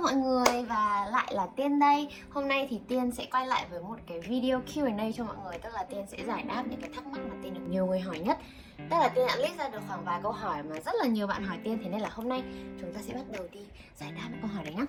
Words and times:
mọi 0.00 0.14
người 0.14 0.62
và 0.68 1.08
lại 1.10 1.34
là 1.34 1.46
Tiên 1.56 1.78
đây. 1.78 2.08
Hôm 2.30 2.48
nay 2.48 2.66
thì 2.70 2.80
Tiên 2.88 3.10
sẽ 3.10 3.26
quay 3.30 3.46
lại 3.46 3.66
với 3.70 3.80
một 3.80 3.96
cái 4.06 4.20
video 4.20 4.60
Q&A 4.60 5.12
cho 5.16 5.24
mọi 5.24 5.36
người 5.44 5.58
Tức 5.58 5.70
là 5.74 5.82
Tiên 5.82 6.06
sẽ 6.08 6.18
giải 6.26 6.42
đáp 6.42 6.64
những 6.70 6.80
cái 6.80 6.90
thắc 6.94 7.06
mắc 7.06 7.20
mà 7.28 7.34
Tiên 7.42 7.54
được 7.54 7.68
nhiều 7.68 7.86
người 7.86 8.00
hỏi 8.00 8.18
nhất. 8.18 8.38
Tức 8.76 8.96
là 8.96 9.08
Tiên 9.08 9.26
đã 9.26 9.36
list 9.36 9.58
ra 9.58 9.68
được 9.68 9.80
khoảng 9.88 10.04
vài 10.04 10.20
câu 10.22 10.32
hỏi 10.32 10.62
mà 10.62 10.80
rất 10.80 10.94
là 10.98 11.06
nhiều 11.06 11.26
bạn 11.26 11.44
hỏi 11.44 11.58
Tiên 11.64 11.78
Thế 11.82 11.88
nên 11.88 12.00
là 12.00 12.08
hôm 12.12 12.28
nay 12.28 12.42
chúng 12.80 12.92
ta 12.92 13.00
sẽ 13.02 13.14
bắt 13.14 13.24
đầu 13.32 13.46
đi 13.52 13.60
giải 13.96 14.12
đáp 14.12 14.28
những 14.30 14.40
câu 14.40 14.50
hỏi 14.54 14.64
đấy 14.64 14.74
nhá. 14.74 14.86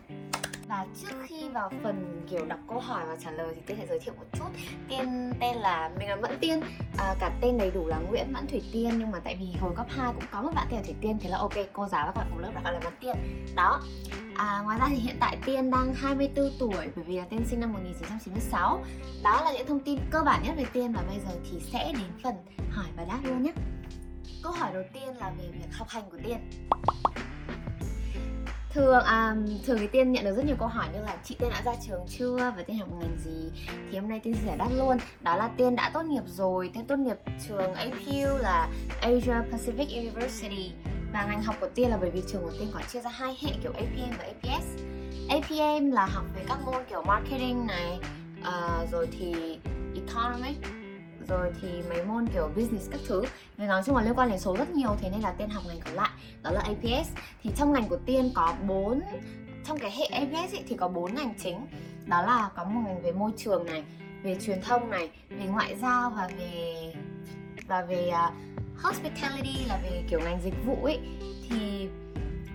Và 0.67 0.85
trước 1.01 1.15
khi 1.27 1.49
vào 1.49 1.71
phần 1.83 2.25
kiểu 2.29 2.45
đọc 2.45 2.59
câu 2.69 2.79
hỏi 2.79 3.05
và 3.07 3.15
trả 3.23 3.31
lời 3.31 3.53
thì 3.55 3.61
Tiên 3.65 3.77
sẽ 3.79 3.87
giới 3.87 3.99
thiệu 3.99 4.13
một 4.17 4.25
chút. 4.33 4.49
Tiên 4.89 5.33
tên 5.39 5.57
là, 5.57 5.91
mình 5.99 6.09
là 6.09 6.15
Mẫn 6.15 6.37
Tiên. 6.41 6.61
À, 6.97 7.15
Cả 7.19 7.31
tên 7.41 7.57
đầy 7.57 7.71
đủ 7.71 7.87
là 7.87 7.97
Nguyễn 7.97 8.33
Mẫn 8.33 8.47
Thủy 8.47 8.61
Tiên 8.73 8.91
Nhưng 8.97 9.11
mà 9.11 9.19
tại 9.23 9.37
vì 9.39 9.59
hồi 9.59 9.73
cấp 9.77 9.85
2 9.89 10.13
cũng 10.13 10.23
có 10.31 10.41
một 10.41 10.51
bạn 10.55 10.67
tên 10.69 10.79
là 10.79 10.83
Thủy 10.85 10.95
Tiên 11.01 11.17
Thế 11.21 11.29
là 11.29 11.37
ok, 11.37 11.53
cô 11.73 11.87
giáo 11.87 12.05
các 12.05 12.15
bạn 12.15 12.27
cùng 12.29 12.39
lớp 12.39 12.51
đã 12.55 12.61
gọi 12.63 12.73
là 12.73 12.79
Mẫn 12.83 12.93
Tiên. 12.99 13.15
Đó. 13.55 13.81
À, 14.41 14.61
ngoài 14.63 14.79
ra 14.79 14.87
thì 14.89 14.95
hiện 14.95 15.15
tại 15.19 15.37
Tiên 15.45 15.71
đang 15.71 15.93
24 15.93 16.51
tuổi 16.59 16.87
bởi 16.95 17.05
vì 17.07 17.17
là 17.17 17.25
Tiên 17.29 17.45
sinh 17.45 17.59
năm 17.59 17.73
1996 17.73 18.83
Đó 19.23 19.41
là 19.43 19.53
những 19.53 19.67
thông 19.67 19.79
tin 19.79 19.99
cơ 20.11 20.23
bản 20.25 20.43
nhất 20.43 20.53
về 20.57 20.65
Tiên 20.73 20.93
và 20.93 21.01
bây 21.07 21.19
giờ 21.19 21.39
thì 21.51 21.59
sẽ 21.59 21.93
đến 21.93 22.07
phần 22.23 22.35
hỏi 22.71 22.85
và 22.97 23.05
đáp 23.05 23.19
luôn 23.23 23.43
nhé. 23.43 23.51
Câu 24.43 24.51
hỏi 24.51 24.73
đầu 24.73 24.83
tiên 24.93 25.17
là 25.17 25.31
về 25.37 25.45
việc 25.51 25.67
học 25.71 25.87
hành 25.89 26.03
của 26.11 26.17
Tiên. 26.23 26.37
Thường 28.73 29.03
à, 29.03 29.35
thường 29.65 29.77
thì 29.79 29.87
Tiên 29.87 30.11
nhận 30.11 30.23
được 30.23 30.35
rất 30.35 30.45
nhiều 30.45 30.55
câu 30.59 30.67
hỏi 30.67 30.87
như 30.93 31.01
là 31.01 31.17
chị 31.23 31.35
Tiên 31.39 31.49
đã 31.49 31.61
ra 31.65 31.71
trường 31.87 32.05
chưa? 32.07 32.53
Và 32.57 32.63
Tiên 32.67 32.77
học 32.77 32.89
ngành 32.99 33.17
gì? 33.25 33.51
Thì 33.91 33.97
hôm 33.97 34.09
nay 34.09 34.19
Tiên 34.19 34.33
sẽ 34.33 34.47
giải 34.47 34.57
đáp 34.57 34.69
luôn. 34.77 34.97
Đó 35.21 35.35
là 35.35 35.49
Tiên 35.57 35.75
đã 35.75 35.91
tốt 35.93 36.03
nghiệp 36.03 36.23
rồi 36.25 36.71
Tiên 36.73 36.85
tốt 36.85 36.95
nghiệp 36.95 37.17
trường 37.47 37.73
APU 37.73 38.37
là 38.39 38.69
Asia 39.01 39.35
Pacific 39.51 40.01
University 40.01 40.71
và 41.13 41.25
ngành 41.25 41.43
học 41.43 41.55
của 41.61 41.69
Tiên 41.75 41.89
là 41.89 41.97
bởi 42.01 42.09
vì 42.11 42.23
trường 42.27 42.41
của 42.43 42.51
Tiên 42.59 42.69
có 42.73 42.81
chia 42.91 43.01
ra 43.01 43.09
hai 43.09 43.37
hệ 43.41 43.51
kiểu 43.63 43.71
APM 43.75 44.17
và 44.17 44.23
APS 44.23 44.65
APM 45.29 45.91
là 45.91 46.05
học 46.05 46.25
về 46.35 46.43
các 46.47 46.57
môn 46.65 46.83
kiểu 46.89 47.03
marketing 47.03 47.67
này 47.67 47.99
uh, 48.39 48.91
rồi 48.91 49.07
thì 49.19 49.59
economic 49.95 50.57
rồi 51.27 51.51
thì 51.61 51.67
mấy 51.89 52.05
môn 52.05 52.27
kiểu 52.27 52.49
business 52.55 52.91
các 52.91 52.99
thứ. 53.07 53.23
Nên 53.57 53.67
nói 53.67 53.81
chung 53.85 53.95
là 53.95 54.03
liên 54.03 54.13
quan 54.15 54.29
đến 54.29 54.39
số 54.39 54.57
rất 54.57 54.69
nhiều 54.69 54.95
thế 55.01 55.09
nên 55.09 55.21
là 55.21 55.31
tiên 55.31 55.49
học 55.49 55.63
ngành 55.67 55.79
còn 55.85 55.93
lại 55.93 56.09
đó 56.43 56.51
là 56.51 56.61
APS 56.61 57.09
thì 57.43 57.51
trong 57.55 57.73
ngành 57.73 57.89
của 57.89 57.97
tiên 58.05 58.31
có 58.35 58.55
bốn 58.67 59.01
trong 59.65 59.79
cái 59.79 59.91
hệ 59.91 60.05
APS 60.05 60.53
ấy, 60.53 60.63
thì 60.67 60.75
có 60.75 60.87
bốn 60.87 61.15
ngành 61.15 61.33
chính. 61.43 61.67
Đó 62.05 62.21
là 62.21 62.49
có 62.55 62.63
một 62.63 62.81
ngành 62.85 63.01
về 63.01 63.11
môi 63.11 63.31
trường 63.37 63.65
này 63.65 63.83
về 64.23 64.37
truyền 64.41 64.61
thông 64.61 64.89
này 64.89 65.09
về 65.29 65.45
ngoại 65.45 65.75
giao 65.75 66.09
và 66.09 66.29
về 66.37 66.93
và 67.67 67.81
về 67.81 68.11
uh, 68.27 68.33
hospitality 68.83 69.65
là 69.67 69.79
về 69.83 70.03
kiểu 70.09 70.19
ngành 70.19 70.41
dịch 70.43 70.65
vụ 70.65 70.83
ấy 70.83 70.99
thì 71.49 71.89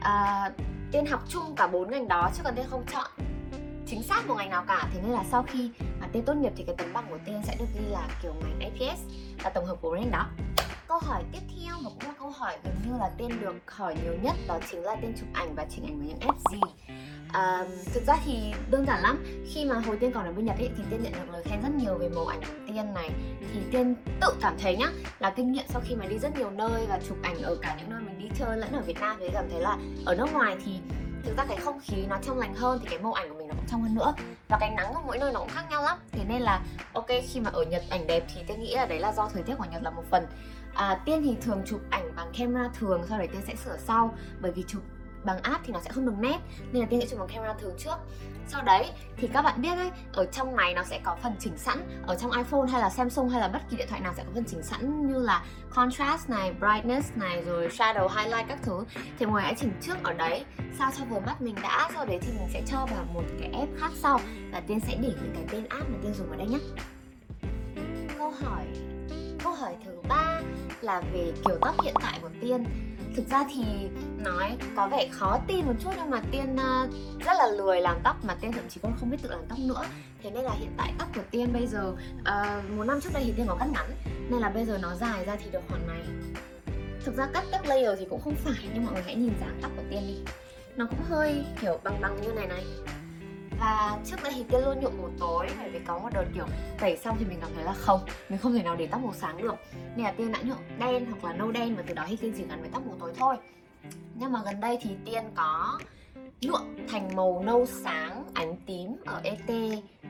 à, 0.00 0.46
uh, 0.46 0.66
tiên 0.92 1.06
học 1.06 1.24
chung 1.28 1.54
cả 1.56 1.66
bốn 1.66 1.90
ngành 1.90 2.08
đó 2.08 2.30
chứ 2.36 2.42
còn 2.44 2.54
tiên 2.54 2.66
không 2.70 2.84
chọn 2.92 3.10
chính 3.86 4.02
xác 4.02 4.28
một 4.28 4.34
ngành 4.38 4.50
nào 4.50 4.64
cả. 4.68 4.88
Thế 4.92 5.00
nên 5.02 5.12
là 5.12 5.24
sau 5.30 5.42
khi 5.42 5.70
mà 6.00 6.06
tiên 6.12 6.22
tốt 6.26 6.34
nghiệp 6.34 6.52
thì 6.56 6.64
cái 6.66 6.74
tấm 6.78 6.92
bằng 6.92 7.06
của 7.10 7.18
tiên 7.26 7.42
sẽ 7.44 7.56
được 7.58 7.66
ghi 7.74 7.86
là 7.90 8.08
kiểu 8.22 8.34
ngành 8.34 8.60
APS 8.60 9.00
là 9.44 9.50
tổng 9.50 9.66
hợp 9.66 9.76
của 9.80 9.94
ngành 9.94 10.10
đó 10.10 10.26
câu 11.00 11.10
hỏi 11.10 11.24
tiếp 11.32 11.40
theo 11.56 11.76
mà 11.80 11.90
cũng 11.90 12.08
là 12.08 12.14
câu 12.18 12.30
hỏi 12.30 12.58
gần 12.64 12.74
như 12.86 12.98
là 12.98 13.10
tiên 13.18 13.40
được 13.40 13.54
hỏi 13.66 13.96
nhiều 14.04 14.14
nhất 14.22 14.34
đó 14.48 14.58
chính 14.70 14.82
là 14.82 14.96
tiên 14.96 15.12
chụp 15.20 15.28
ảnh 15.32 15.54
và 15.54 15.66
chỉnh 15.70 15.84
ảnh 15.86 15.98
với 15.98 16.08
những 16.08 16.20
app 16.20 16.38
gì? 16.50 16.60
À, 17.32 17.64
thực 17.94 18.06
ra 18.06 18.16
thì 18.24 18.52
đơn 18.70 18.86
giản 18.86 19.02
lắm. 19.02 19.24
Khi 19.52 19.64
mà 19.64 19.78
hồi 19.78 19.96
tiên 19.96 20.12
còn 20.14 20.24
ở 20.24 20.32
bên 20.32 20.44
nhật 20.46 20.58
ấy, 20.58 20.70
thì 20.76 20.82
tiên 20.90 21.02
nhận 21.02 21.12
được 21.12 21.32
lời 21.32 21.42
khen 21.44 21.62
rất 21.62 21.68
nhiều 21.74 21.98
về 21.98 22.08
màu 22.08 22.26
ảnh 22.26 22.40
của 22.40 22.52
tiên 22.66 22.94
này. 22.94 23.10
Thì 23.52 23.60
tiên 23.72 23.94
tự 24.20 24.34
cảm 24.40 24.56
thấy 24.58 24.76
nhá 24.76 24.86
là 25.18 25.30
kinh 25.30 25.52
nghiệm 25.52 25.64
sau 25.68 25.82
khi 25.84 25.94
mà 25.94 26.06
đi 26.06 26.18
rất 26.18 26.38
nhiều 26.38 26.50
nơi 26.50 26.86
và 26.88 27.00
chụp 27.08 27.18
ảnh 27.22 27.42
ở 27.42 27.56
cả 27.62 27.76
những 27.78 27.90
nơi 27.90 28.00
mình 28.00 28.18
đi 28.18 28.28
chơi 28.38 28.58
lẫn 28.58 28.72
ở 28.72 28.80
việt 28.80 29.00
nam 29.00 29.16
thì 29.20 29.28
cảm 29.32 29.44
thấy 29.50 29.60
là 29.60 29.78
ở 30.04 30.14
nước 30.14 30.32
ngoài 30.32 30.56
thì 30.64 30.78
thực 31.24 31.36
ra 31.36 31.44
cái 31.48 31.56
không 31.56 31.80
khí 31.82 32.06
nó 32.08 32.18
trong 32.22 32.38
lành 32.38 32.54
hơn 32.54 32.78
thì 32.82 32.88
cái 32.90 32.98
màu 32.98 33.12
ảnh 33.12 33.28
của 33.28 33.34
mình 33.34 33.48
nó 33.48 33.54
cũng 33.54 33.66
trong 33.68 33.82
hơn 33.82 33.94
nữa. 33.94 34.14
Và 34.48 34.58
cái 34.60 34.70
nắng 34.70 34.94
ở 34.94 35.00
mỗi 35.06 35.18
nơi 35.18 35.32
nó 35.32 35.40
cũng 35.40 35.48
khác 35.48 35.64
nhau 35.70 35.82
lắm. 35.82 35.98
Thế 36.12 36.24
nên 36.28 36.42
là 36.42 36.60
ok 36.92 37.06
khi 37.28 37.40
mà 37.40 37.50
ở 37.52 37.64
nhật 37.64 37.82
ảnh 37.90 38.06
đẹp 38.06 38.24
thì 38.34 38.40
tôi 38.48 38.56
nghĩ 38.56 38.74
là 38.74 38.86
đấy 38.86 38.98
là 38.98 39.12
do 39.12 39.28
thời 39.34 39.42
tiết 39.42 39.54
của 39.58 39.66
nhật 39.72 39.82
là 39.82 39.90
một 39.90 40.04
phần 40.10 40.26
à, 40.76 41.00
tiên 41.04 41.22
thì 41.24 41.36
thường 41.40 41.62
chụp 41.66 41.80
ảnh 41.90 42.12
bằng 42.16 42.32
camera 42.38 42.70
thường 42.78 43.02
sau 43.08 43.18
đấy 43.18 43.28
tiên 43.28 43.40
sẽ 43.46 43.54
sửa 43.64 43.76
sau. 43.76 44.14
Bởi 44.40 44.52
vì 44.52 44.64
chụp 44.68 44.82
bằng 45.24 45.38
app 45.42 45.64
thì 45.64 45.72
nó 45.72 45.80
sẽ 45.80 45.90
không 45.90 46.06
được 46.06 46.18
nét 46.18 46.38
nên 46.72 46.82
là 46.82 46.88
tiên 46.90 47.00
sẽ 47.00 47.06
chụp 47.06 47.18
bằng 47.18 47.28
camera 47.28 47.54
thường 47.54 47.74
trước. 47.78 47.96
Sau 48.48 48.62
đấy 48.62 48.90
thì 49.16 49.28
các 49.32 49.42
bạn 49.42 49.62
biết 49.62 49.76
đấy 49.76 49.90
ở 50.12 50.26
trong 50.26 50.56
này 50.56 50.74
nó 50.74 50.82
sẽ 50.82 51.00
có 51.04 51.16
phần 51.22 51.32
chỉnh 51.38 51.56
sẵn. 51.56 52.02
Ở 52.06 52.14
trong 52.14 52.30
iPhone 52.30 52.66
hay 52.72 52.80
là 52.80 52.90
Samsung 52.90 53.28
hay 53.28 53.40
là 53.40 53.48
bất 53.48 53.60
kỳ 53.70 53.76
điện 53.76 53.86
thoại 53.88 54.00
nào 54.00 54.12
sẽ 54.16 54.22
có 54.24 54.30
phần 54.34 54.44
chỉnh 54.44 54.62
sẵn 54.62 55.06
như 55.06 55.18
là 55.18 55.44
contrast 55.74 56.30
này 56.30 56.52
brightness 56.52 57.16
này 57.16 57.42
rồi 57.42 57.68
shadow 57.68 58.08
highlight 58.08 58.48
các 58.48 58.58
thứ. 58.62 58.84
Thì 59.18 59.26
mọi 59.26 59.32
người 59.32 59.42
hãy 59.42 59.54
chỉnh 59.58 59.72
trước 59.80 59.94
ở 60.02 60.12
đấy. 60.12 60.44
Sao 60.78 60.90
cho 60.98 61.04
vừa 61.04 61.20
mắt 61.20 61.42
mình 61.42 61.54
đã 61.62 61.90
sau 61.94 62.06
đấy 62.06 62.18
thì 62.22 62.32
mình 62.32 62.48
sẽ 62.52 62.62
cho 62.66 62.86
vào 62.86 63.04
một 63.14 63.24
cái 63.40 63.50
app 63.52 63.72
khác 63.76 63.90
sau. 63.94 64.20
Và 64.52 64.60
tiên 64.60 64.80
sẽ 64.80 64.96
để 65.02 65.08
những 65.08 65.32
cái 65.34 65.44
tên 65.50 65.68
app 65.68 65.90
mà 65.90 65.96
tiên 66.02 66.14
dùng 66.14 66.30
ở 66.30 66.36
đây 66.36 66.46
nhé. 66.46 66.58
Câu 68.18 68.30
hỏi. 68.30 68.64
Câu 69.44 69.54
hỏi 69.54 69.76
thứ 69.84 69.92
ba 70.08 70.40
là 70.86 71.02
về 71.12 71.32
kiểu 71.44 71.58
tóc 71.60 71.74
hiện 71.82 71.94
tại 72.02 72.18
của 72.22 72.28
tiên. 72.40 72.64
Thực 73.16 73.28
ra 73.30 73.44
thì 73.54 73.64
nói 74.24 74.56
có 74.76 74.88
vẻ 74.88 75.08
khó 75.12 75.38
tin 75.46 75.66
một 75.66 75.72
chút 75.80 75.90
nhưng 75.96 76.10
mà 76.10 76.22
tiên 76.32 76.56
ờ, 76.56 76.88
rất 77.24 77.32
là 77.38 77.46
lười 77.46 77.80
làm 77.80 77.96
tóc 78.04 78.24
mà 78.24 78.34
tiên 78.40 78.52
thậm 78.52 78.68
chí 78.68 78.80
còn 78.82 78.92
không 79.00 79.10
biết 79.10 79.16
tự 79.22 79.30
làm 79.30 79.40
tóc 79.48 79.58
nữa. 79.58 79.82
Thế 80.22 80.30
nên 80.30 80.44
là 80.44 80.52
hiện 80.52 80.70
tại 80.76 80.92
tóc 80.98 81.08
của 81.14 81.22
tiên 81.30 81.52
bây 81.52 81.66
giờ 81.66 81.92
uh, 82.20 82.70
một 82.76 82.84
năm 82.84 83.00
trước 83.00 83.10
đây 83.14 83.22
thì 83.26 83.32
tiên 83.36 83.46
có 83.48 83.56
cắt 83.60 83.68
ngắn 83.72 83.90
nên 84.30 84.40
là 84.40 84.48
bây 84.48 84.64
giờ 84.64 84.78
nó 84.82 84.94
dài 84.94 85.24
ra 85.24 85.36
thì 85.36 85.50
được 85.50 85.60
khoảng 85.68 85.86
này. 85.88 86.02
Thực 87.04 87.16
ra 87.16 87.26
cắt 87.34 87.44
các 87.52 87.66
layer 87.66 87.98
thì 87.98 88.06
cũng 88.10 88.20
không 88.20 88.34
phải 88.34 88.68
nhưng 88.74 88.84
mọi 88.84 88.94
người 88.94 89.02
hãy 89.02 89.14
nhìn 89.14 89.32
dáng 89.40 89.58
tóc 89.62 89.70
của 89.76 89.82
tiên 89.90 90.02
đi. 90.06 90.16
Nó 90.76 90.86
cũng 90.86 91.00
hơi 91.08 91.44
kiểu 91.60 91.80
bằng 91.84 92.00
bằng 92.00 92.22
như 92.22 92.32
này 92.32 92.46
này 92.46 92.64
và 93.60 93.98
trước 94.04 94.16
đây 94.24 94.32
thì 94.36 94.44
tiên 94.48 94.60
luôn 94.64 94.80
nhuộm 94.80 94.92
màu 94.98 95.10
tối, 95.20 95.46
bởi 95.58 95.70
vì 95.70 95.78
có 95.86 95.98
một 95.98 96.08
đợt, 96.14 96.24
kiểu, 96.34 96.46
tẩy 96.80 96.96
xong 96.96 97.16
thì 97.18 97.24
mình 97.24 97.38
cảm 97.40 97.50
thấy 97.54 97.64
là 97.64 97.72
không, 97.72 98.00
mình 98.28 98.38
không 98.38 98.52
thể 98.52 98.62
nào 98.62 98.76
để 98.76 98.86
tóc 98.86 99.00
màu 99.00 99.14
sáng 99.14 99.42
được. 99.42 99.54
Nên 99.96 100.04
là 100.04 100.12
tiên 100.12 100.32
đã 100.32 100.38
nhuộm 100.42 100.58
đen 100.78 101.06
hoặc 101.10 101.24
là 101.24 101.32
nâu 101.32 101.52
đen, 101.52 101.76
và 101.76 101.82
từ 101.86 101.94
đó 101.94 102.04
thì 102.08 102.16
tiên 102.16 102.32
chỉ 102.36 102.44
gắn 102.48 102.60
với 102.60 102.70
tóc 102.72 102.86
màu 102.86 102.96
tối 103.00 103.12
thôi. 103.16 103.36
Nhưng 104.14 104.32
mà 104.32 104.40
gần 104.44 104.60
đây 104.60 104.78
thì 104.82 104.90
tiên 105.04 105.24
có 105.34 105.78
nhuộm 106.40 106.62
thành 106.88 107.16
màu 107.16 107.42
nâu 107.46 107.66
sáng 107.66 108.24
ánh 108.34 108.56
tím 108.66 108.96
ở 109.04 109.20
ET 109.24 109.50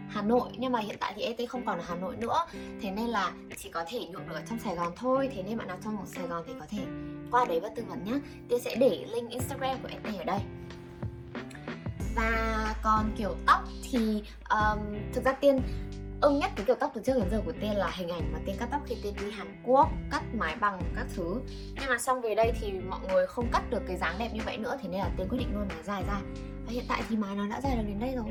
Hà 0.09 0.23
Nội. 0.23 0.49
Nhưng 0.59 0.73
mà 0.73 0.81
hiện 0.81 0.97
tại 1.01 1.13
thì 1.17 1.23
ET 1.23 1.51
không 1.51 1.67
còn 1.67 1.79
ở 1.79 1.85
Hà 1.89 1.95
Nội 1.95 2.17
nữa. 2.17 2.47
Thế 2.81 2.91
nên 2.91 3.07
là 3.07 3.33
chỉ 3.57 3.71
có 3.71 3.85
thể 3.89 3.99
nhuộm 3.99 4.29
được 4.29 4.35
ở 4.35 4.43
trong 4.49 4.59
Sài 4.59 4.75
Gòn 4.75 4.93
thôi. 4.97 5.31
Thế 5.35 5.43
nên 5.43 5.59
bạn 5.59 5.69
nào 5.69 5.79
trong 5.85 6.07
Sài 6.07 6.27
Gòn 6.27 6.45
thì 6.47 6.53
có 6.61 6.67
thể 6.71 6.79
qua 7.31 7.45
đấy 7.45 7.61
và 7.61 7.69
tư 7.77 7.85
vấn 7.89 8.05
nhé. 8.05 8.19
Tiên 8.49 8.61
sẽ 8.61 8.77
để 8.77 9.07
link 9.13 9.31
Instagram 9.31 9.79
của 9.83 9.89
ET 9.89 10.19
ở 10.19 10.25
đây 10.25 10.39
và 12.17 12.75
còn 12.83 13.13
kiểu 13.17 13.35
tóc 13.47 13.65
thì 13.91 14.23
um, 14.51 14.79
thực 15.13 15.25
ra 15.25 15.33
tiên 15.33 15.61
ưng 16.21 16.39
nhất 16.39 16.51
cái 16.57 16.67
kiểu 16.67 16.77
tóc 16.81 16.91
từ 16.95 17.03
trước 17.05 17.15
đến 17.19 17.31
giờ 17.31 17.43
của 17.47 17.53
tiên 17.61 17.77
là 17.77 17.91
hình 17.95 18.09
ảnh 18.09 18.33
mà 18.33 18.39
tiên 18.47 18.57
cắt 18.59 18.69
tóc 18.71 18.81
khi 18.87 18.97
tiên 19.03 19.15
đi 19.21 19.31
Hàn 19.31 19.63
Quốc 19.65 19.89
cắt 20.11 20.23
mái 20.35 20.57
bằng 20.57 20.83
các 20.97 21.07
thứ. 21.17 21.41
Nhưng 21.75 21.89
mà 21.89 21.99
xong 21.99 22.21
về 22.21 22.35
đây 22.35 22.53
thì 22.61 22.73
mọi 22.73 23.01
người 23.09 23.27
không 23.27 23.49
cắt 23.53 23.71
được 23.71 23.83
cái 23.89 23.97
dáng 23.97 24.17
đẹp 24.19 24.31
như 24.35 24.41
vậy 24.45 24.57
nữa 24.57 24.77
thế 24.83 24.89
nên 24.89 25.01
là 25.01 25.11
tiên 25.17 25.29
quyết 25.31 25.39
định 25.39 25.55
luôn 25.55 25.69
mái 25.69 25.83
dài 25.83 26.03
ra 26.09 26.21
và 26.67 26.73
hiện 26.73 26.85
tại 26.89 27.03
thì 27.09 27.17
mái 27.17 27.37
nó 27.37 27.47
đã 27.47 27.61
dài 27.61 27.77
được 27.77 27.83
đến 27.87 28.01
đây 28.01 28.13
rồi. 28.17 28.25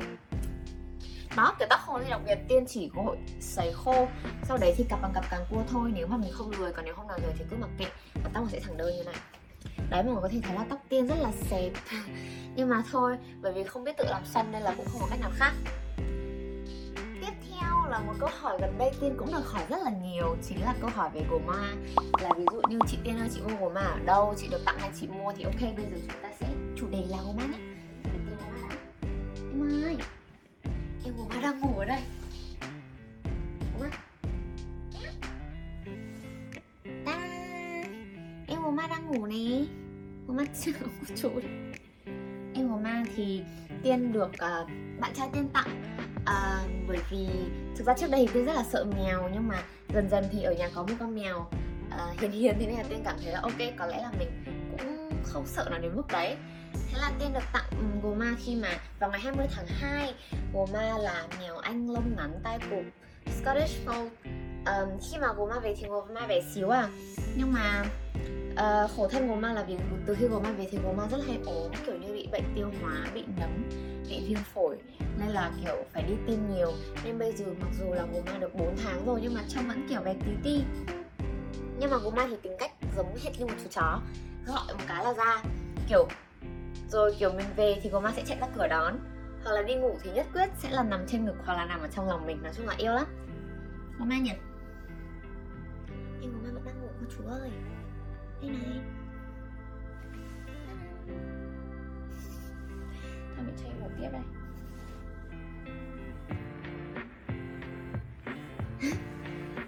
Đó 1.36 1.54
kiểu 1.58 1.68
tóc 1.70 1.80
không 1.86 2.04
gì 2.04 2.10
đặc 2.10 2.20
biệt 2.26 2.38
tiên 2.48 2.64
chỉ 2.68 2.90
có 2.96 3.02
hội 3.02 3.16
sấy 3.40 3.72
khô 3.72 4.08
sau 4.48 4.58
đấy 4.58 4.74
thì 4.76 4.84
cặp 4.88 5.02
bằng 5.02 5.12
cặp 5.14 5.24
càng 5.30 5.46
cua 5.50 5.62
thôi 5.68 5.90
nếu 5.94 6.06
mà 6.06 6.16
mình 6.16 6.32
không 6.32 6.50
lười 6.50 6.72
còn 6.72 6.84
nếu 6.84 6.94
không 6.94 7.08
nào 7.08 7.18
rồi 7.22 7.32
thì 7.38 7.44
cứ 7.50 7.56
mặc 7.56 7.70
kệ. 7.78 7.86
Và 8.14 8.30
tóc 8.34 8.44
nó 8.44 8.48
sẽ 8.52 8.60
thẳng 8.60 8.76
đơn 8.76 8.96
như 8.96 9.04
này 9.04 9.14
đấy, 9.90 10.02
mọi 10.02 10.12
người 10.12 10.22
có 10.22 10.28
thể 10.28 10.40
thấy 10.42 10.56
là 10.56 10.64
tóc 10.68 10.82
tiên 10.88 11.06
rất 11.06 11.14
là 11.20 11.32
xẹp. 11.50 11.72
Nhưng 12.56 12.68
mà 12.68 12.82
thôi, 12.92 13.18
bởi 13.40 13.52
vì 13.52 13.64
không 13.64 13.84
biết 13.84 13.96
tự 13.96 14.04
làm 14.10 14.22
xoăn 14.24 14.52
nên 14.52 14.62
là 14.62 14.74
cũng 14.76 14.86
không 14.86 15.00
có 15.00 15.06
cách 15.10 15.20
nào 15.20 15.30
khác. 15.34 15.52
Tiếp 17.20 17.32
theo 17.50 17.86
là 17.90 17.98
một 17.98 18.12
câu 18.20 18.28
hỏi 18.40 18.58
gần 18.60 18.78
đây 18.78 18.90
tiên 19.00 19.14
cũng 19.18 19.32
được 19.32 19.46
hỏi 19.46 19.62
rất 19.68 19.82
là 19.84 19.90
nhiều, 20.04 20.36
chính 20.48 20.62
là 20.62 20.74
câu 20.80 20.90
hỏi 20.94 21.10
về 21.14 21.20
gồ 21.30 21.38
ma. 21.38 21.74
Là 22.22 22.30
ví 22.36 22.44
dụ 22.52 22.60
như 22.68 22.78
chị 22.88 22.98
tiên 23.04 23.18
ơi, 23.18 23.28
chị 23.34 23.40
mua 23.40 23.56
gồ 23.60 23.70
ma 23.70 23.80
ở 23.80 23.98
đâu? 24.06 24.34
Chị 24.38 24.48
được 24.50 24.64
tặng 24.64 24.78
hay 24.78 24.90
chị 25.00 25.06
mua 25.06 25.32
thì 25.36 25.44
ok, 25.44 25.60
bây 25.60 25.84
giờ 25.90 25.96
chúng 26.08 26.22
ta 26.22 26.28
sẽ 26.40 26.46
chủ 26.76 26.86
đề 26.90 27.04
là 27.08 27.18
gồ 27.24 27.32
ma 27.32 27.46
nhé. 27.46 27.58
Em 29.52 29.84
ơi, 29.84 29.96
em 31.04 31.16
gồ 31.16 31.24
ma 31.28 31.40
đang 31.42 31.60
ngủ 31.60 31.78
ở 31.78 31.84
đây. 31.84 32.00
Đang 39.06 39.20
ngủ 39.20 39.26
nè. 39.26 39.64
Có 40.28 40.34
ma 40.34 40.44
chưa? 40.60 40.72
Có 41.22 41.30
em 42.54 42.68
của 42.68 42.78
mang 42.78 43.04
thì 43.16 43.42
tiên 43.82 44.12
được 44.12 44.28
uh, 44.28 44.68
bạn 45.00 45.14
trai 45.14 45.28
tiên 45.32 45.48
tặng. 45.52 45.82
Uh, 46.20 46.70
bởi 46.88 46.98
vì 47.10 47.28
thực 47.76 47.86
ra 47.86 47.94
trước 47.98 48.10
đây 48.10 48.26
thì 48.26 48.32
tiên 48.34 48.44
rất 48.44 48.56
là 48.56 48.64
sợ 48.72 48.84
mèo 48.84 49.30
nhưng 49.32 49.48
mà 49.48 49.62
dần 49.94 50.08
dần 50.08 50.24
thì 50.32 50.42
ở 50.42 50.52
nhà 50.52 50.68
có 50.74 50.82
một 50.82 50.94
con 50.98 51.14
mèo 51.14 51.38
uh, 51.40 52.20
hiền 52.20 52.30
hiền 52.30 52.56
thế 52.60 52.66
nên 52.66 52.76
là 52.76 52.84
tiên 52.88 53.02
cảm 53.04 53.16
thấy 53.22 53.32
là 53.32 53.40
ok 53.40 53.58
có 53.78 53.86
lẽ 53.86 54.02
là 54.02 54.12
mình 54.18 54.28
cũng 54.70 55.10
không 55.24 55.46
sợ 55.46 55.68
nó 55.70 55.78
đến 55.78 55.96
mức 55.96 56.06
đấy. 56.12 56.36
Thế 56.72 56.98
là 57.00 57.12
tiên 57.18 57.32
được 57.34 57.44
tặng 57.52 57.70
um, 57.70 58.00
gồ 58.02 58.14
ma 58.14 58.34
khi 58.38 58.56
mà 58.56 58.68
vào 58.98 59.10
ngày 59.10 59.20
20 59.20 59.46
tháng 59.50 59.66
2 59.66 60.14
gồ 60.54 60.68
ma 60.72 60.98
là 60.98 61.26
mèo 61.40 61.56
anh 61.56 61.90
lông 61.90 62.16
ngắn 62.16 62.40
tai 62.42 62.58
cụp 62.70 62.84
Scottish 63.40 63.86
Fold. 63.86 64.08
Um, 64.66 64.98
khi 65.10 65.18
mà 65.20 65.32
gồ 65.32 65.46
ma 65.46 65.58
về 65.58 65.74
thì 65.78 65.88
gồ 65.88 66.06
ma 66.14 66.26
bé 66.26 66.40
xíu 66.54 66.68
à. 66.68 66.88
Nhưng 67.36 67.52
mà 67.52 67.84
uh, 68.52 68.90
khổ 68.96 69.08
thân 69.08 69.28
của 69.28 69.34
mang 69.34 69.54
là 69.54 69.62
vì 69.62 69.76
từ 70.06 70.14
khi 70.14 70.28
của 70.28 70.40
mang 70.40 70.56
về 70.56 70.68
thì 70.70 70.78
của 70.82 70.92
mang 70.92 71.08
rất 71.10 71.18
hay 71.26 71.38
ốm 71.46 71.72
kiểu 71.86 71.96
như 71.96 72.12
bị 72.12 72.28
bệnh 72.32 72.44
tiêu 72.54 72.70
hóa 72.82 73.06
bị 73.14 73.24
nấm 73.40 73.50
bị 74.08 74.24
viêm 74.28 74.38
phổi 74.54 74.76
nên 75.18 75.28
là 75.28 75.50
kiểu 75.64 75.84
phải 75.92 76.02
đi 76.02 76.14
tiêm 76.26 76.38
nhiều. 76.54 76.72
Nên 77.04 77.18
bây 77.18 77.32
giờ 77.32 77.44
mặc 77.60 77.68
dù 77.78 77.94
là 77.94 78.06
của 78.12 78.20
mang 78.26 78.40
được 78.40 78.54
4 78.54 78.76
tháng 78.84 79.06
rồi 79.06 79.20
nhưng 79.22 79.34
mà 79.34 79.40
trông 79.48 79.68
vẫn 79.68 79.86
kiểu 79.88 80.00
bé 80.00 80.14
tí 80.14 80.32
ti. 80.42 80.64
Nhưng 81.78 81.90
mà 81.90 81.98
của 81.98 82.10
mang 82.10 82.30
thì 82.30 82.36
tính 82.42 82.56
cách 82.58 82.72
giống 82.96 83.16
hệt 83.24 83.38
như 83.38 83.46
một 83.46 83.52
chú 83.62 83.68
chó 83.70 84.00
gọi 84.46 84.74
một 84.74 84.84
cái 84.88 85.04
là 85.04 85.14
ra. 85.14 85.42
Kiểu 85.88 86.08
rồi 86.88 87.14
kiểu 87.18 87.32
mình 87.32 87.46
về 87.56 87.80
thì 87.82 87.90
của 87.90 88.00
mang 88.00 88.14
sẽ 88.16 88.22
chạy 88.26 88.38
ra 88.40 88.46
cửa 88.56 88.66
đón. 88.68 88.98
Hoặc 89.44 89.52
là 89.52 89.62
đi 89.62 89.74
ngủ 89.74 89.98
thì 90.02 90.10
nhất 90.10 90.26
quyết 90.32 90.48
sẽ 90.58 90.70
là 90.70 90.82
nằm 90.82 91.00
trên 91.06 91.24
ngực 91.24 91.36
hoặc 91.44 91.54
là 91.54 91.64
nằm 91.64 91.80
ở 91.80 91.88
trong 91.88 92.08
lòng 92.08 92.26
mình 92.26 92.42
nói 92.42 92.52
chung 92.56 92.66
là 92.66 92.74
yêu 92.78 92.92
lắm. 92.92 93.06
Của 93.98 94.04
mang 94.04 94.22
nhỉ? 94.22 94.32
Nhưng 96.20 96.32
của 96.32 96.38
ma 96.44 96.50
vẫn 96.52 96.64
đang 96.64 96.80
ngủ 96.80 96.88
cô 97.00 97.06
chú 97.16 97.30
ơi 97.30 97.50
đây 98.42 98.50
này. 98.50 98.80
Thôi 103.36 103.44
mình 103.46 103.56
chơi 103.62 103.70
một 103.80 103.88
tiếp 103.98 104.08
đây. 104.12 104.22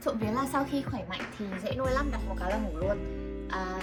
Trộm 0.05 0.19
vía 0.19 0.33
là 0.33 0.47
sau 0.53 0.67
khi 0.71 0.83
khỏe 0.83 1.07
mạnh 1.09 1.21
thì 1.39 1.45
dễ 1.63 1.75
nuôi 1.79 1.91
lắm 1.91 2.09
đặt 2.13 2.21
một 2.29 2.35
cái 2.39 2.51
là 2.51 2.59
ngủ 2.59 2.79
luôn. 2.79 2.99
À, 3.51 3.81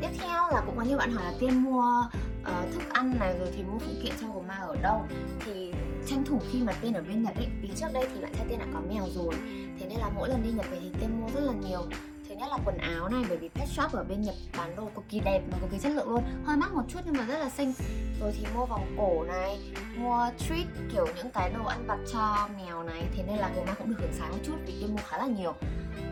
tiếp 0.00 0.10
theo 0.18 0.48
là 0.52 0.62
cũng 0.66 0.76
có 0.76 0.82
nhiều 0.82 0.98
bạn 0.98 1.10
hỏi 1.10 1.24
là 1.24 1.32
tiên 1.40 1.62
mua 1.62 2.08
uh, 2.40 2.72
thức 2.72 2.82
ăn 2.92 3.18
này 3.20 3.38
rồi 3.38 3.48
thì 3.56 3.62
mua 3.62 3.78
phụ 3.78 3.92
kiện 4.02 4.12
cho 4.20 4.26
ma 4.48 4.54
ở 4.54 4.76
đâu. 4.82 5.06
Thì 5.44 5.72
tranh 6.06 6.24
thủ 6.24 6.40
khi 6.50 6.62
mà 6.62 6.72
tiên 6.80 6.94
ở 6.94 7.02
bên 7.02 7.22
nhật 7.22 7.34
ấy 7.36 7.46
vì 7.62 7.68
trước 7.76 7.86
đây 7.94 8.08
thì 8.14 8.20
bạn 8.20 8.32
trai 8.34 8.46
tiên 8.48 8.58
đã 8.58 8.66
có 8.74 8.80
mèo 8.88 9.06
rồi. 9.14 9.34
Thế 9.78 9.86
nên 9.88 9.98
là 9.98 10.08
mỗi 10.14 10.28
lần 10.28 10.42
đi 10.42 10.50
nhật 10.50 10.66
về 10.70 10.78
thì 10.80 10.90
tiên 11.00 11.20
mua 11.20 11.28
rất 11.34 11.40
là 11.40 11.52
nhiều 11.52 11.82
thứ 12.36 12.40
nhất 12.40 12.50
là 12.50 12.58
quần 12.64 12.78
áo 12.78 13.08
này 13.08 13.24
bởi 13.28 13.38
vì 13.38 13.48
pet 13.48 13.68
shop 13.68 13.92
ở 13.92 14.04
bên 14.04 14.22
nhật 14.22 14.34
bán 14.58 14.76
đồ 14.76 14.90
cực 14.94 15.04
kỳ 15.08 15.20
đẹp 15.20 15.42
và 15.50 15.58
cực 15.60 15.70
kỳ 15.70 15.78
chất 15.78 15.92
lượng 15.92 16.08
luôn. 16.08 16.24
Hơi 16.44 16.56
mắc 16.56 16.72
một 16.74 16.82
chút 16.88 16.98
nhưng 17.04 17.16
mà 17.16 17.24
rất 17.24 17.38
là 17.38 17.50
xinh. 17.50 17.72
Rồi 18.20 18.32
thì 18.38 18.46
mua 18.54 18.66
vòng 18.66 18.94
cổ 18.98 19.24
này 19.24 19.72
mua 19.96 20.30
treat 20.38 20.66
kiểu 20.92 21.06
những 21.16 21.30
cái 21.30 21.50
đồ 21.50 21.64
ăn 21.64 21.86
vặt 21.86 21.98
cho 22.12 22.48
mèo 22.56 22.82
này 22.82 23.02
thế 23.16 23.22
nên 23.26 23.36
là 23.36 23.50
ma 23.66 23.74
cũng 23.78 23.88
được 23.88 23.96
hưởng 23.98 24.12
sáng 24.12 24.30
một 24.30 24.38
chút 24.44 24.54
vì 24.66 24.72
tiên 24.80 24.90
mua 24.90 25.02
khá 25.06 25.18
là 25.18 25.26
nhiều. 25.26 25.54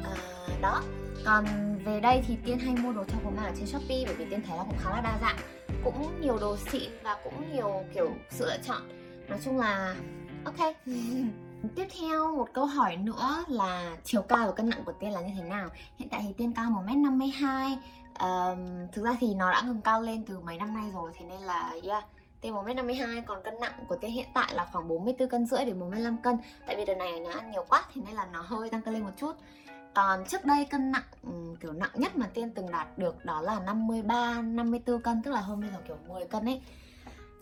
À, 0.05 0.17
đó. 0.62 0.82
Còn 1.25 1.44
về 1.85 2.00
đây 2.00 2.23
thì 2.26 2.37
tiên 2.44 2.59
hay 2.59 2.75
mua 2.75 2.93
đồ 2.93 3.05
cho 3.05 3.19
của 3.25 3.32
ở 3.37 3.53
trên 3.56 3.67
shopee 3.67 4.05
bởi 4.06 4.15
vì 4.15 4.25
tiên 4.25 4.41
thấy 4.47 4.56
là 4.56 4.65
cũng 4.65 4.79
khá 4.79 4.91
là 4.91 5.00
đa 5.00 5.19
dạng. 5.21 5.37
Cũng 5.85 6.21
nhiều 6.21 6.38
đồ 6.38 6.56
xịn 6.56 6.91
và 7.03 7.17
cũng 7.25 7.55
nhiều 7.55 7.85
kiểu 7.94 8.11
sự 8.31 8.44
lựa 8.47 8.59
chọn. 8.67 8.82
Nói 9.29 9.38
chung 9.44 9.59
là 9.59 9.97
ok. 10.44 10.76
Tiếp 11.76 11.87
theo 12.00 12.37
một 12.37 12.49
câu 12.52 12.66
hỏi 12.66 12.96
nữa 12.96 13.44
là 13.49 13.96
chiều 14.05 14.22
cao 14.22 14.46
và 14.46 14.52
cân 14.52 14.69
nặng 14.69 14.82
của 14.84 14.93
Tiên 14.93 15.12
là 15.12 15.20
như 15.20 15.32
thế 15.37 15.43
nào? 15.43 15.69
Hiện 15.96 16.08
tại 16.08 16.20
thì 16.26 16.32
Tiên 16.32 16.52
cao 16.56 16.84
1m52 16.87 17.76
um, 18.20 18.88
Thực 18.93 19.05
ra 19.05 19.16
thì 19.20 19.34
nó 19.34 19.50
đã 19.50 19.62
ngừng 19.62 19.81
cao 19.81 20.02
lên 20.02 20.25
từ 20.25 20.40
mấy 20.40 20.58
năm 20.58 20.75
nay 20.75 20.90
rồi 20.94 21.11
Thế 21.19 21.25
nên 21.26 21.40
là 21.40 21.75
yeah 21.82 22.05
Tiên 22.44 22.55
1m52 22.55 23.22
còn 23.26 23.43
cân 23.44 23.55
nặng 23.61 23.72
của 23.88 23.96
Tiên 23.96 24.11
hiện 24.11 24.26
tại 24.34 24.55
là 24.55 24.69
khoảng 24.72 24.88
44 24.88 25.28
cân 25.28 25.46
rưỡi 25.46 25.64
đến 25.64 25.81
45 25.81 26.16
cân. 26.22 26.37
Tại 26.66 26.76
vì 26.76 26.84
đợt 26.84 26.94
này 26.94 27.20
nó 27.20 27.31
ăn 27.31 27.50
nhiều 27.50 27.64
quá 27.69 27.84
Thế 27.94 28.02
nên 28.06 28.14
là 28.14 28.26
nó 28.32 28.43
hơi 28.43 28.70
tăng 28.70 28.82
cân 28.82 28.94
lên 28.94 29.02
một 29.02 29.11
chút. 29.16 29.32
Còn 29.94 30.25
trước 30.28 30.44
đây 30.44 30.64
cân 30.64 30.93
nặng 30.93 31.02
kiểu 31.61 31.72
nặng 31.72 31.90
nhất 31.94 32.16
mà 32.16 32.26
tiên 32.34 32.50
từng 32.55 32.70
đạt 32.70 32.99
được 32.99 33.25
đó 33.25 33.40
là 33.40 33.61
53 33.61 34.43
54 34.43 35.02
cân 35.02 35.22
tức 35.22 35.31
là 35.31 35.40
hôm 35.40 35.61
bây 35.61 35.70
giờ 35.70 35.76
kiểu 35.88 35.96
10 36.08 36.25
cân 36.25 36.49
ấy 36.49 36.62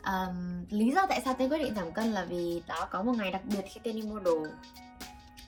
um, 0.06 0.64
lý 0.70 0.90
do 0.94 1.06
tại 1.08 1.22
sao 1.24 1.34
tiên 1.34 1.48
quyết 1.48 1.58
định 1.58 1.74
giảm 1.74 1.92
cân 1.92 2.12
là 2.12 2.24
vì 2.24 2.62
đó 2.66 2.88
có 2.90 3.02
một 3.02 3.12
ngày 3.16 3.30
đặc 3.30 3.42
biệt 3.44 3.62
khi 3.70 3.80
tiên 3.82 3.96
đi 3.96 4.02
mua 4.02 4.18
đồ. 4.18 4.46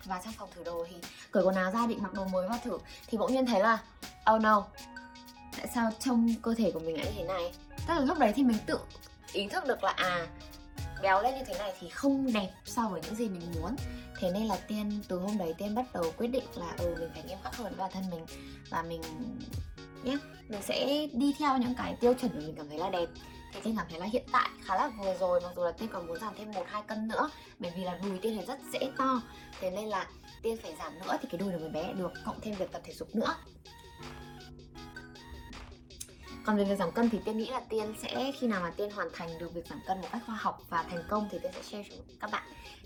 Và 0.04 0.20
trong 0.24 0.32
phòng 0.32 0.48
thử 0.54 0.64
đồ 0.64 0.86
thì 0.90 0.96
cởi 1.30 1.44
quần 1.44 1.54
áo 1.54 1.72
ra 1.72 1.86
định 1.86 2.02
mặc 2.02 2.14
đồ 2.14 2.24
mới 2.24 2.48
vào 2.48 2.58
thử 2.64 2.78
thì 3.06 3.18
bỗng 3.18 3.32
nhiên 3.32 3.46
thấy 3.46 3.60
là 3.60 3.78
oh 4.34 4.40
no 4.40 4.64
tại 5.56 5.66
sao 5.74 5.90
trông 5.98 6.34
cơ 6.42 6.54
thể 6.54 6.70
của 6.70 6.80
mình 6.80 6.96
lại 6.96 7.06
như 7.06 7.12
thế 7.16 7.24
này? 7.24 7.52
Tức 7.70 7.94
là 7.94 8.00
lúc 8.00 8.18
đấy 8.18 8.32
thì 8.36 8.42
mình 8.42 8.58
tự 8.66 8.78
ý 9.32 9.48
thức 9.48 9.64
được 9.66 9.84
là 9.84 9.90
à 9.90 10.26
béo 11.02 11.22
lên 11.22 11.34
như 11.34 11.44
thế 11.46 11.58
này 11.58 11.72
thì 11.80 11.88
không 11.88 12.32
đẹp 12.32 12.50
so 12.64 12.88
với 12.88 13.00
những 13.04 13.14
gì 13.14 13.28
mình 13.28 13.42
muốn. 13.54 13.76
Thế 14.20 14.30
nên 14.30 14.46
là 14.46 14.56
tiên 14.68 15.02
từ 15.08 15.18
hôm 15.18 15.38
đấy 15.38 15.54
tiên 15.58 15.74
bắt 15.74 15.84
đầu 15.92 16.04
quyết 16.16 16.28
định 16.28 16.44
là 16.54 16.74
ừ 16.78 16.96
mình 17.00 17.10
phải 17.14 17.22
nghiêm 17.22 17.38
khắc 17.42 17.56
hơn 17.56 17.68
với 17.68 17.78
bản 17.78 17.90
thân 17.92 18.10
mình 18.10 18.26
và 18.70 18.82
mình 18.82 19.02
nhé. 20.04 20.16
Mình 20.48 20.62
sẽ 20.62 21.06
đi 21.12 21.34
theo 21.38 21.58
những 21.58 21.74
cái 21.74 21.96
tiêu 22.00 22.14
chuẩn 22.14 22.32
mà 22.34 22.40
mình 22.40 22.54
cảm 22.56 22.68
thấy 22.68 22.78
là 22.78 22.90
đẹp. 22.90 23.06
Thì 23.52 23.60
tiên 23.64 23.74
cảm 23.76 23.86
thấy 23.90 24.00
là 24.00 24.06
hiện 24.06 24.24
tại 24.32 24.48
khá 24.64 24.76
là 24.76 24.88
vừa 24.88 25.14
rồi, 25.20 25.40
mặc 25.40 25.52
dù 25.56 25.64
là 25.64 25.72
tiên 25.72 25.88
còn 25.92 26.06
muốn 26.06 26.20
giảm 26.20 26.34
thêm 26.38 26.52
một 26.52 26.64
hai 26.68 26.82
cân 26.82 27.08
nữa, 27.08 27.30
bởi 27.58 27.72
vì 27.76 27.84
là 27.84 27.98
đùi 28.02 28.18
tiên 28.18 28.36
thì 28.38 28.46
rất 28.46 28.58
dễ 28.72 28.90
to. 28.96 29.22
Thế 29.60 29.70
nên 29.70 29.88
là 29.88 30.06
tiên 30.42 30.56
phải 30.62 30.74
giảm 30.78 30.98
nữa 30.98 31.16
thì 31.22 31.28
cái 31.30 31.38
đùi 31.38 31.52
của 31.52 31.58
mới 31.58 31.68
bé 31.68 31.92
được, 31.92 32.12
cộng 32.24 32.40
thêm 32.40 32.54
việc 32.54 32.72
tập 32.72 32.82
thể 32.84 32.92
dục 32.92 33.14
nữa. 33.14 33.34
Còn 36.46 36.56
về 36.56 36.64
việc 36.64 36.78
giảm 36.78 36.92
cân 36.92 37.10
thì 37.10 37.18
tiên 37.24 37.38
nghĩ 37.38 37.46
là 37.50 37.60
tiên 37.60 37.94
sẽ, 38.02 38.32
khi 38.40 38.46
nào 38.46 38.60
mà 38.60 38.70
tiên 38.70 38.90
hoàn 38.90 39.08
thành 39.12 39.38
được 39.38 39.54
việc 39.54 39.66
giảm 39.70 39.80
cân 39.86 40.00
một 40.00 40.08
cách 40.12 40.22
khoa 40.26 40.34
học 40.34 40.62
và 40.68 40.82
thành 40.82 41.04
công 41.08 41.28
thì 41.30 41.38
tiên 41.42 41.52
sẽ 41.54 41.62
share 41.62 41.96
cho 41.96 42.02
các 42.20 42.30
bạn 42.30 42.42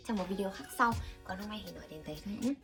trong 0.06 0.17
một 0.17 0.25
video 0.29 0.50
khác 0.50 0.64
sau. 0.79 0.93
Còn 1.25 1.38
hôm 1.38 1.49
nay 1.49 1.62
thì 1.67 1.73
nói 1.73 1.85
đến 1.91 2.03
đấy 2.05 2.17
thôi 2.25 2.38
nhé. 2.41 2.55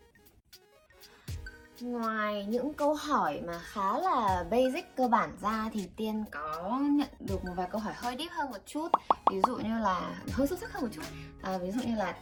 Ngoài 1.85 2.47
những 2.49 2.75
câu 2.75 2.95
hỏi 2.95 3.41
mà 3.47 3.59
khá 3.59 3.99
là 3.99 4.45
basic 4.51 4.97
cơ 4.97 5.09
bản 5.09 5.37
ra 5.43 5.71
thì 5.73 5.89
Tiên 5.97 6.25
có 6.31 6.79
nhận 6.83 7.09
được 7.21 7.45
một 7.45 7.53
vài 7.57 7.69
câu 7.73 7.81
hỏi 7.81 7.95
hơi 7.97 8.17
deep 8.19 8.31
hơn 8.31 8.51
một 8.51 8.59
chút. 8.67 8.89
Ví 9.31 9.41
dụ 9.47 9.57
như 9.57 9.79
là 9.79 10.23
hơi 10.33 10.47
sâu 10.47 10.59
sắc 10.59 10.73
hơn 10.73 10.83
một 10.83 10.89
chút. 10.93 11.03
À, 11.43 11.59
Ví 11.59 11.71
dụ 11.71 11.81
như 11.89 11.97
là 11.97 12.17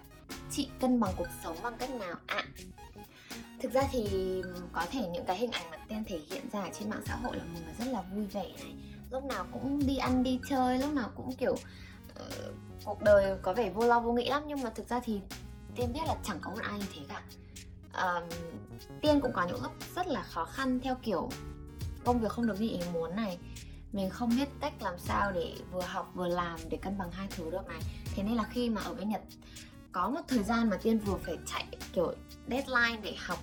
chị 0.50 0.68
cân 0.80 1.00
bằng 1.00 1.12
cuộc 1.16 1.26
sống 1.44 1.56
bằng 1.62 1.76
cách 1.78 1.90
nào 1.90 2.14
ạ? 2.26 2.36
À, 2.36 2.44
thực 3.62 3.72
ra 3.72 3.82
thì 3.92 4.08
có 4.72 4.86
thể 4.90 5.08
những 5.12 5.24
cái 5.24 5.36
hình 5.36 5.50
ảnh 5.50 5.70
mà 5.70 5.76
tiên 5.88 6.04
thể 6.06 6.20
hiện 6.30 6.48
ra 6.52 6.68
trên 6.78 6.90
mạng 6.90 7.02
xã 7.06 7.16
hội 7.16 7.36
là 7.36 7.44
mình 7.54 7.62
rất 7.78 7.92
là 7.92 8.02
vui 8.02 8.26
vẻ 8.26 8.52
này. 8.60 8.74
Lúc 9.10 9.24
nào 9.24 9.46
cũng 9.52 9.86
đi 9.86 9.96
ăn 9.96 10.22
đi 10.22 10.40
chơi 10.48 10.78
lúc 10.78 10.92
nào 10.92 11.10
cũng 11.16 11.32
kiểu 11.32 11.52
uh, 11.52 12.54
cuộc 12.84 13.02
đời 13.02 13.36
có 13.42 13.52
vẻ 13.52 13.70
vô 13.70 13.86
lo 13.86 14.00
vô 14.00 14.12
nghĩ 14.12 14.28
lắm. 14.28 14.42
Nhưng 14.46 14.62
mà 14.62 14.70
thực 14.70 14.88
ra 14.88 15.00
thì 15.04 15.20
tiên 15.76 15.92
biết 15.92 16.00
là 16.06 16.16
chẳng 16.24 16.38
có 16.40 16.50
một 16.50 16.60
ai 16.62 16.78
như 16.78 16.86
thế 16.94 17.00
cả 17.08 17.22
um, 17.94 18.22
tiên 19.00 19.20
cũng 19.20 19.32
có 19.32 19.46
những 19.46 19.62
lúc 19.62 19.72
rất 19.96 20.06
là 20.06 20.22
khó 20.22 20.44
khăn 20.44 20.80
theo 20.82 20.96
kiểu 21.02 21.28
công 22.04 22.20
việc 22.20 22.30
không 22.30 22.46
được 22.46 22.60
như 22.60 22.68
ý 22.68 22.80
muốn 22.92 23.16
này. 23.16 23.38
Mình 23.92 24.10
không 24.10 24.30
biết 24.36 24.48
cách 24.60 24.72
làm 24.80 24.98
sao 24.98 25.32
để 25.32 25.54
vừa 25.72 25.82
học 25.82 26.10
vừa 26.14 26.28
làm 26.28 26.58
để 26.70 26.78
cân 26.82 26.98
bằng 26.98 27.12
hai 27.12 27.28
thứ 27.30 27.50
được 27.50 27.68
này. 27.68 27.80
Thế 28.14 28.22
nên 28.22 28.34
là 28.34 28.44
khi 28.44 28.70
mà 28.70 28.82
ở 28.82 28.94
bên 28.94 29.08
nhật 29.08 29.22
có 29.92 30.08
một 30.08 30.20
thời 30.28 30.42
gian 30.42 30.70
mà 30.70 30.76
tiên 30.82 30.98
vừa 30.98 31.16
phải 31.16 31.38
chạy 31.46 31.66
kiểu 31.92 32.14
deadline 32.48 33.00
để 33.02 33.14
học 33.18 33.38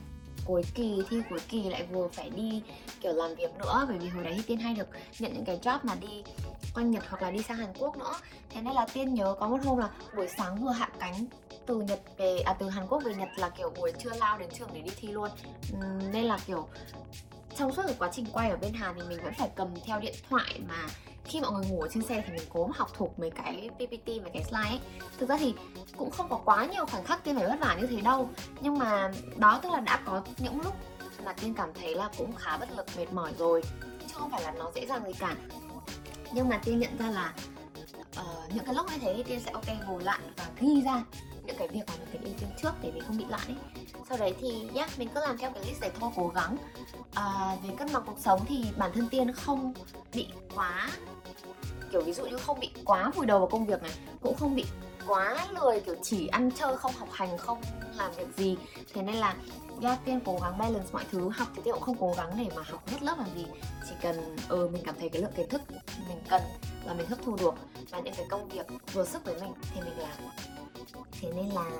cuối 0.45 0.63
kỳ 0.75 1.01
thi 1.09 1.21
cuối 1.29 1.39
kỳ 1.49 1.63
lại 1.63 1.87
vừa 1.91 2.07
phải 2.07 2.29
đi 2.29 2.63
kiểu 3.01 3.13
làm 3.13 3.35
việc 3.35 3.57
nữa 3.57 3.85
bởi 3.89 3.97
vì 3.97 4.09
hồi 4.09 4.23
đấy 4.23 4.33
thì 4.37 4.43
tiên 4.47 4.59
hay 4.59 4.75
được 4.75 4.87
nhận 5.19 5.33
những 5.33 5.45
cái 5.45 5.59
job 5.61 5.79
mà 5.83 5.95
đi 5.95 6.23
quanh 6.74 6.92
nhật 6.92 7.04
hoặc 7.10 7.21
là 7.21 7.31
đi 7.31 7.44
sang 7.44 7.57
hàn 7.57 7.74
quốc 7.80 7.98
nữa. 7.98 8.13
Thế 8.50 8.62
nên 8.62 8.74
là 8.74 8.86
tiên 8.94 9.13
nhớ 9.13 9.36
có 9.39 9.48
một 9.48 9.57
hôm 9.66 9.77
là 9.77 9.89
buổi 10.16 10.27
sáng 10.38 10.66
vừa 10.66 10.71
hạ 10.71 10.89
cánh 11.00 11.26
từ 11.66 11.81
nhật 11.81 11.99
về 12.18 12.40
à 12.40 12.54
từ 12.59 12.69
hàn 12.69 12.88
quốc 12.88 13.04
về 13.06 13.16
nhật 13.16 13.30
là 13.35 13.49
kiểu 13.49 13.69
buổi 13.78 13.92
trưa 14.04 14.11
lao 14.19 14.38
đến 14.38 14.49
trường 14.57 14.69
để 14.73 14.81
đi 14.81 14.92
thi 14.97 15.07
luôn. 15.07 15.30
Uhm, 15.73 16.11
nên 16.11 16.23
là 16.23 16.38
kiểu 16.45 16.68
trong 17.59 17.73
suốt 17.73 17.83
cái 17.85 17.95
quá 17.99 18.09
trình 18.14 18.26
quay 18.33 18.49
ở 18.49 18.57
bên 18.57 18.73
Hàn 18.73 18.95
thì 18.95 19.02
mình 19.09 19.23
vẫn 19.23 19.33
phải 19.33 19.49
cầm 19.56 19.68
theo 19.85 19.99
điện 19.99 20.16
thoại 20.30 20.61
mà 20.68 20.88
khi 21.26 21.42
mọi 21.42 21.52
người 21.52 21.66
ngủ 21.66 21.81
ở 21.81 21.88
trên 21.94 22.04
xe 22.04 22.23
thì 22.26 22.33
mình 22.33 22.47
cố 22.54 22.68
mà 22.68 22.73
học 22.78 22.90
thuộc 22.94 23.19
mấy 23.19 23.31
cái 23.31 23.69
PPT 23.76 24.07
mấy 24.07 24.31
cái 24.33 24.44
slide 24.44 24.69
ấy. 24.69 24.80
Thực 25.18 25.30
ra 25.30 25.38
thì 25.38 25.54
cũng 25.97 26.11
không 26.11 26.30
có 26.30 26.42
quá 26.45 26.66
nhiều 26.66 26.85
khoảnh 26.85 27.04
khắc 27.04 27.23
tiên 27.23 27.35
phải 27.35 27.47
vất 27.47 27.59
vả 27.59 27.78
như 27.81 27.88
thế 27.88 28.02
đâu. 28.02 28.30
Nhưng 28.61 28.78
mà 28.78 29.11
đó 29.35 29.59
tức 29.64 29.73
là 29.73 29.80
đã 29.80 29.99
có 30.06 30.21
những 30.38 30.61
lúc 30.61 30.73
mà 31.26 31.33
tiên 31.33 31.54
cảm 31.54 31.73
thấy 31.73 31.95
là 31.95 32.09
cũng 32.18 32.35
khá 32.35 32.57
bất 32.57 32.69
lực 32.78 32.85
mệt 32.97 33.14
mỏi 33.14 33.31
rồi. 33.38 33.61
Chứ 33.81 34.14
không 34.14 34.31
phải 34.31 34.42
là 34.42 34.52
nó 34.52 34.71
dễ 34.76 34.85
dàng 34.85 35.04
gì 35.06 35.14
cả 35.19 35.35
nhưng 36.33 36.50
mà 36.50 36.59
tiên 36.64 36.80
nhận 36.80 36.98
ra 36.98 37.12
là 37.12 37.33
uh, 38.19 38.54
những 38.54 38.66
cái 38.66 38.76
lúc 38.76 38.92
như 38.92 38.98
thế 39.02 39.24
tiên 39.28 39.40
sẽ 39.45 39.52
ok 39.52 39.66
ngồi 39.88 40.04
lại 40.04 40.19
và 40.38 40.48
ghi 40.59 40.81
ra 40.81 41.04
những 41.45 41.56
cái 41.57 41.68
việc 41.68 41.81
mà 41.88 41.94
mình 41.98 42.07
phải 42.12 42.21
ưu 42.24 42.33
tiên 42.40 42.50
trước 42.62 42.71
để 42.81 42.92
mình 42.92 43.04
không 43.07 43.18
bị 43.18 43.26
loạn 43.30 43.42
ấy 43.48 43.56
sau 44.09 44.18
đấy 44.18 44.36
thì 44.42 44.69
yeah, 44.76 45.00
mình 45.00 45.09
cứ 45.16 45.21
làm 45.21 45.38
theo 45.38 45.52
cái 45.52 45.64
list 45.66 45.81
đấy 45.81 45.92
thôi 46.00 46.12
cố 46.16 46.28
gắng. 46.28 46.57
À, 47.14 47.56
về 47.64 47.69
cân 47.78 47.94
bằng 47.94 48.04
cuộc 48.06 48.19
sống 48.19 48.45
thì 48.48 48.66
bản 48.78 48.92
thân 48.95 49.09
tiên 49.09 49.33
không 49.33 49.74
bị 50.14 50.28
quá 50.56 50.90
kiểu 51.92 52.02
ví 52.02 52.14
dụ 52.14 52.26
như 52.26 52.38
không 52.38 52.59
bị 52.59 52.71
quá 52.86 53.12
vùi 53.16 53.26
đầu 53.26 53.40
vào 53.40 53.48
công 53.48 53.66
việc 53.66 53.83
này 53.83 53.92
cũng 54.21 54.36
không 54.36 54.56
bị 54.56 54.66
quá 55.07 55.48
lười 55.52 55.80
kiểu 55.80 55.95
chỉ 56.02 56.28
ăn 56.28 56.52
chơi 56.52 56.78
không 56.78 56.94
học 56.98 57.09
hành 57.12 57.38
không 57.38 57.62
làm 57.98 58.12
việc 58.18 58.28
gì. 58.38 58.57
Thế 58.94 59.02
nên 59.02 59.16
là 59.16 59.36
do 59.81 59.98
tiên 60.06 60.19
cố 60.26 60.40
gắng 60.42 60.57
balance 60.57 60.90
mọi 60.94 61.04
thứ, 61.12 61.30
học 61.30 61.48
thì 61.56 61.62
tiên 61.66 61.74
cũng 61.74 61.83
không 61.83 61.98
cố 62.00 62.14
gắng 62.18 62.33
để 62.38 62.56
mà 62.56 62.62
học 62.66 62.88
hết 62.88 63.04
lớp 63.04 63.16
làm 63.18 63.28
gì. 63.36 63.45
Chỉ 63.90 63.95
cần 64.02 64.36
ừ 64.50 64.69
mình 64.74 64.83
cảm 64.86 64.95
thấy 65.00 65.09
cái 65.09 65.21
lượng 65.21 65.31
kiến 65.38 65.50
thức 65.50 65.62
mình 66.07 66.21
cần 66.30 66.42
là 66.86 66.94
mình 66.94 67.07
hấp 67.07 67.19
thu 67.24 67.36
được 67.36 67.54
và 67.90 68.00
những 68.00 68.14
cái 68.18 68.26
công 68.30 68.50
việc 68.50 68.66
vừa 68.94 69.06
sức 69.06 69.26
với 69.26 69.36
mình 69.42 69.54
thì 69.74 69.81
mình 69.81 70.00
làm. 70.00 70.18
Thế 71.21 71.31
nên 71.36 71.50
là, 71.50 71.71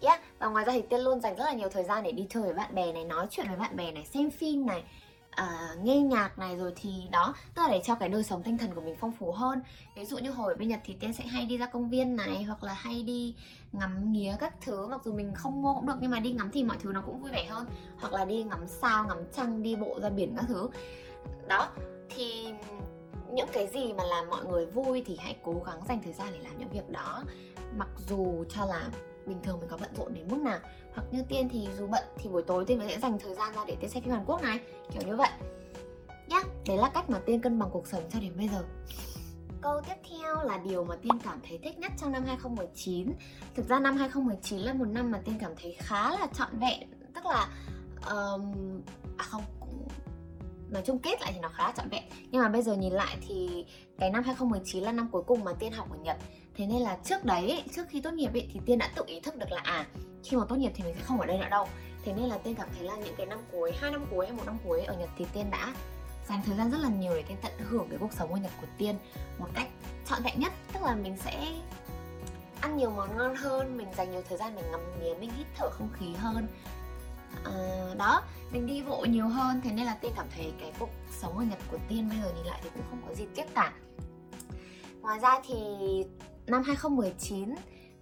yeah. 0.00 0.20
Và 0.38 0.46
ngoài 0.46 0.64
ra 0.64 0.72
thì 0.72 0.82
tiên 0.82 1.00
luôn 1.00 1.20
dành 1.20 1.36
rất 1.36 1.44
là 1.44 1.52
nhiều 1.52 1.68
thời 1.68 1.84
gian 1.84 2.02
để 2.02 2.12
đi 2.12 2.26
chơi 2.30 2.42
với 2.42 2.54
bạn 2.54 2.74
bè 2.74 2.92
này, 2.92 3.04
nói 3.04 3.26
chuyện 3.30 3.46
với 3.48 3.56
bạn 3.56 3.76
bè 3.76 3.92
này, 3.92 4.06
xem 4.14 4.30
phim 4.30 4.66
này 4.66 4.82
à, 5.36 5.74
nghe 5.82 5.98
nhạc 5.98 6.38
này 6.38 6.56
rồi 6.56 6.72
thì 6.76 6.90
đó 7.10 7.34
tức 7.54 7.62
là 7.62 7.68
để 7.70 7.80
cho 7.84 7.94
cái 7.94 8.08
đời 8.08 8.24
sống 8.24 8.42
tinh 8.42 8.58
thần 8.58 8.74
của 8.74 8.80
mình 8.80 8.96
phong 9.00 9.12
phú 9.12 9.32
hơn. 9.32 9.62
Ví 9.96 10.04
dụ 10.04 10.18
như 10.18 10.30
hồi 10.30 10.54
bên 10.54 10.68
nhật 10.68 10.80
thì 10.84 10.94
tiên 11.00 11.12
sẽ 11.12 11.24
hay 11.24 11.46
đi 11.46 11.56
ra 11.56 11.66
công 11.66 11.90
viên 11.90 12.16
này 12.16 12.42
hoặc 12.42 12.64
là 12.64 12.72
hay 12.72 13.02
đi 13.02 13.34
ngắm 13.72 14.12
nghía 14.12 14.36
các 14.40 14.54
thứ 14.60 14.86
mặc 14.86 15.00
dù 15.04 15.12
mình 15.12 15.32
không 15.34 15.62
mua 15.62 15.74
cũng 15.74 15.86
được 15.86 15.96
nhưng 16.00 16.10
mà 16.10 16.20
đi 16.20 16.32
ngắm 16.32 16.50
thì 16.52 16.64
mọi 16.64 16.76
thứ 16.80 16.92
nó 16.92 17.02
cũng 17.06 17.22
vui 17.22 17.30
vẻ 17.30 17.44
hơn. 17.44 17.66
Hoặc 18.00 18.12
là 18.12 18.24
đi 18.24 18.42
ngắm 18.42 18.68
sao 18.68 19.06
ngắm 19.06 19.18
trăng 19.36 19.62
đi 19.62 19.76
bộ 19.76 20.00
ra 20.02 20.10
biển 20.10 20.36
các 20.36 20.44
thứ. 20.48 20.68
Đó 21.48 21.68
thì 22.10 22.54
những 23.32 23.48
cái 23.52 23.66
gì 23.66 23.92
mà 23.92 24.04
làm 24.04 24.30
mọi 24.30 24.44
người 24.44 24.66
vui 24.66 25.02
thì 25.06 25.16
hãy 25.20 25.36
cố 25.42 25.62
gắng 25.66 25.80
dành 25.88 26.02
thời 26.04 26.12
gian 26.12 26.28
để 26.32 26.38
làm 26.38 26.58
những 26.58 26.68
việc 26.68 26.90
đó. 26.90 27.24
Mặc 27.76 27.88
dù 28.08 28.44
cho 28.48 28.64
là 28.64 28.88
bình 29.26 29.38
thường 29.42 29.60
mình 29.60 29.68
có 29.68 29.76
bận 29.80 29.90
rộn 29.96 30.14
đến 30.14 30.28
mức 30.28 30.38
nào. 30.38 30.58
Hoặc 30.94 31.04
như 31.10 31.22
tiên 31.28 31.48
thì 31.52 31.68
dù 31.78 31.86
bận 31.86 32.04
thì 32.16 32.28
buổi 32.28 32.42
tối 32.42 32.64
tiên 32.64 32.80
sẽ 32.88 32.98
dành 32.98 33.18
thời 33.18 33.34
gian 33.34 33.54
ra 33.54 33.64
để 33.66 33.76
tiên 33.80 33.90
xem 33.90 34.02
phim 34.02 34.12
Hàn 34.12 34.24
Quốc 34.26 34.42
này 34.42 34.60
kiểu 34.92 35.02
như 35.08 35.16
vậy. 35.16 35.30
Nhá. 36.28 36.40
Đấy 36.66 36.76
là 36.76 36.90
cách 36.94 37.10
mà 37.10 37.18
tiên 37.18 37.40
cân 37.40 37.58
bằng 37.58 37.70
cuộc 37.72 37.86
sống 37.86 38.02
cho 38.10 38.20
đến 38.20 38.32
bây 38.36 38.48
giờ. 38.48 38.64
Câu 39.60 39.80
tiếp 39.80 39.94
theo 40.10 40.44
là 40.44 40.58
điều 40.58 40.84
mà 40.84 40.96
Tiên 40.96 41.18
cảm 41.24 41.40
thấy 41.48 41.58
thích 41.62 41.78
nhất 41.78 41.92
trong 41.98 42.12
năm 42.12 42.24
2019 42.24 43.12
Thực 43.54 43.68
ra 43.68 43.80
năm 43.80 43.96
2019 43.96 44.58
là 44.58 44.72
một 44.72 44.84
năm 44.84 45.10
mà 45.10 45.20
Tiên 45.24 45.34
cảm 45.40 45.52
thấy 45.62 45.76
khá 45.78 46.10
là 46.10 46.26
trọn 46.34 46.58
vẹn 46.58 46.90
Tức 47.14 47.26
là 47.26 47.48
um, 48.10 48.52
À 49.18 49.24
không, 49.24 49.42
nói 50.72 50.82
chung 50.86 50.98
kết 50.98 51.20
lại 51.20 51.30
thì 51.34 51.40
nó 51.40 51.48
khá 51.48 51.66
là 51.66 51.72
trọn 51.76 51.88
vẹn. 51.88 52.04
Nhưng 52.30 52.42
mà 52.42 52.48
bây 52.48 52.62
giờ 52.62 52.76
nhìn 52.76 52.92
lại 52.92 53.16
thì 53.28 53.64
cái 53.98 54.10
năm 54.10 54.22
2019 54.22 54.84
là 54.84 54.92
năm 54.92 55.08
cuối 55.12 55.22
cùng 55.22 55.44
mà 55.44 55.52
Tiên 55.52 55.72
học 55.72 55.90
ở 55.90 55.96
Nhật. 55.96 56.16
Thế 56.56 56.66
nên 56.66 56.82
là 56.82 56.98
trước 57.04 57.24
đấy, 57.24 57.64
trước 57.76 57.86
khi 57.88 58.00
tốt 58.00 58.10
nghiệp 58.14 58.32
ấy, 58.32 58.48
thì 58.52 58.60
Tiên 58.66 58.78
đã 58.78 58.90
tự 58.94 59.02
ý 59.06 59.20
thức 59.20 59.36
được 59.36 59.50
là 59.50 59.60
à 59.64 59.86
Khi 60.24 60.36
mà 60.36 60.44
tốt 60.48 60.56
nghiệp 60.56 60.72
thì 60.74 60.84
mình 60.84 60.94
sẽ 60.94 61.00
không 61.02 61.20
ở 61.20 61.26
đây 61.26 61.38
nữa 61.38 61.48
đâu. 61.50 61.68
Thế 62.04 62.12
nên 62.12 62.28
là 62.28 62.38
Tiên 62.38 62.54
cảm 62.54 62.68
thấy 62.76 62.86
là 62.86 62.96
những 62.96 63.14
cái 63.16 63.26
năm 63.26 63.38
cuối, 63.52 63.72
hai 63.80 63.90
năm 63.90 64.06
cuối 64.10 64.26
hay 64.26 64.36
một 64.36 64.42
năm 64.46 64.58
cuối 64.64 64.82
ở 64.82 64.94
Nhật 64.94 65.10
thì 65.18 65.26
Tiên 65.32 65.50
đã 65.50 65.74
dành 66.28 66.42
thời 66.46 66.56
gian 66.56 66.70
rất 66.70 66.78
là 66.80 66.88
nhiều 66.88 67.14
để 67.14 67.22
tiên 67.22 67.36
tận 67.42 67.52
hưởng 67.58 67.88
cái 67.88 67.98
cuộc 67.98 68.12
sống 68.12 68.32
ở 68.34 68.40
Nhật 68.40 68.52
của 68.60 68.66
tiên 68.78 68.96
một 69.38 69.48
cách 69.54 69.68
trọn 70.08 70.22
vẹn 70.22 70.40
nhất. 70.40 70.52
Tức 70.72 70.82
là 70.82 70.94
mình 70.94 71.16
sẽ 71.16 71.46
ăn 72.60 72.76
nhiều 72.76 72.90
món 72.90 73.16
ngon 73.16 73.36
hơn 73.36 73.76
mình 73.76 73.88
dành 73.96 74.10
nhiều 74.10 74.22
thời 74.28 74.38
gian 74.38 74.54
mình 74.54 74.64
ngắm 74.70 74.80
nghía 75.00 75.14
mình 75.20 75.30
hít 75.36 75.46
thở 75.58 75.70
không 75.70 75.88
khí 75.92 76.14
hơn. 76.18 76.48
À, 77.44 77.52
đó 77.98 78.22
mình 78.52 78.66
đi 78.66 78.82
bộ 78.82 79.04
nhiều 79.08 79.28
hơn. 79.28 79.60
Thế 79.64 79.72
nên 79.72 79.86
là 79.86 79.94
tiên 79.94 80.12
cảm 80.16 80.26
thấy 80.36 80.52
cái 80.60 80.72
cuộc 80.78 80.90
sống 81.20 81.38
ở 81.38 81.44
Nhật 81.44 81.58
của 81.70 81.78
tiên 81.88 82.08
bây 82.08 82.18
giờ 82.18 82.32
nhìn 82.36 82.46
lại 82.46 82.60
thì 82.64 82.70
cũng 82.74 82.82
không 82.90 83.02
có 83.08 83.14
gì 83.14 83.24
tiếc 83.34 83.54
cả 83.54 83.72
ngoài 85.02 85.18
ra 85.18 85.40
thì 85.46 85.54
năm 86.46 86.62
2019 86.62 87.54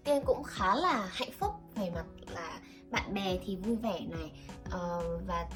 tiên 0.04 0.22
cũng 0.26 0.42
khá 0.42 0.74
là 0.74 1.08
hạnh 1.12 1.32
phúc 1.38 1.54
về 1.76 1.90
mặt 1.90 2.04
là 2.34 2.58
bạn 2.90 3.14
bè 3.14 3.38
thì 3.46 3.56
vui 3.56 3.76
vẻ 3.76 4.00
này 4.10 4.32
uh, 4.66 5.22
và 5.26 5.46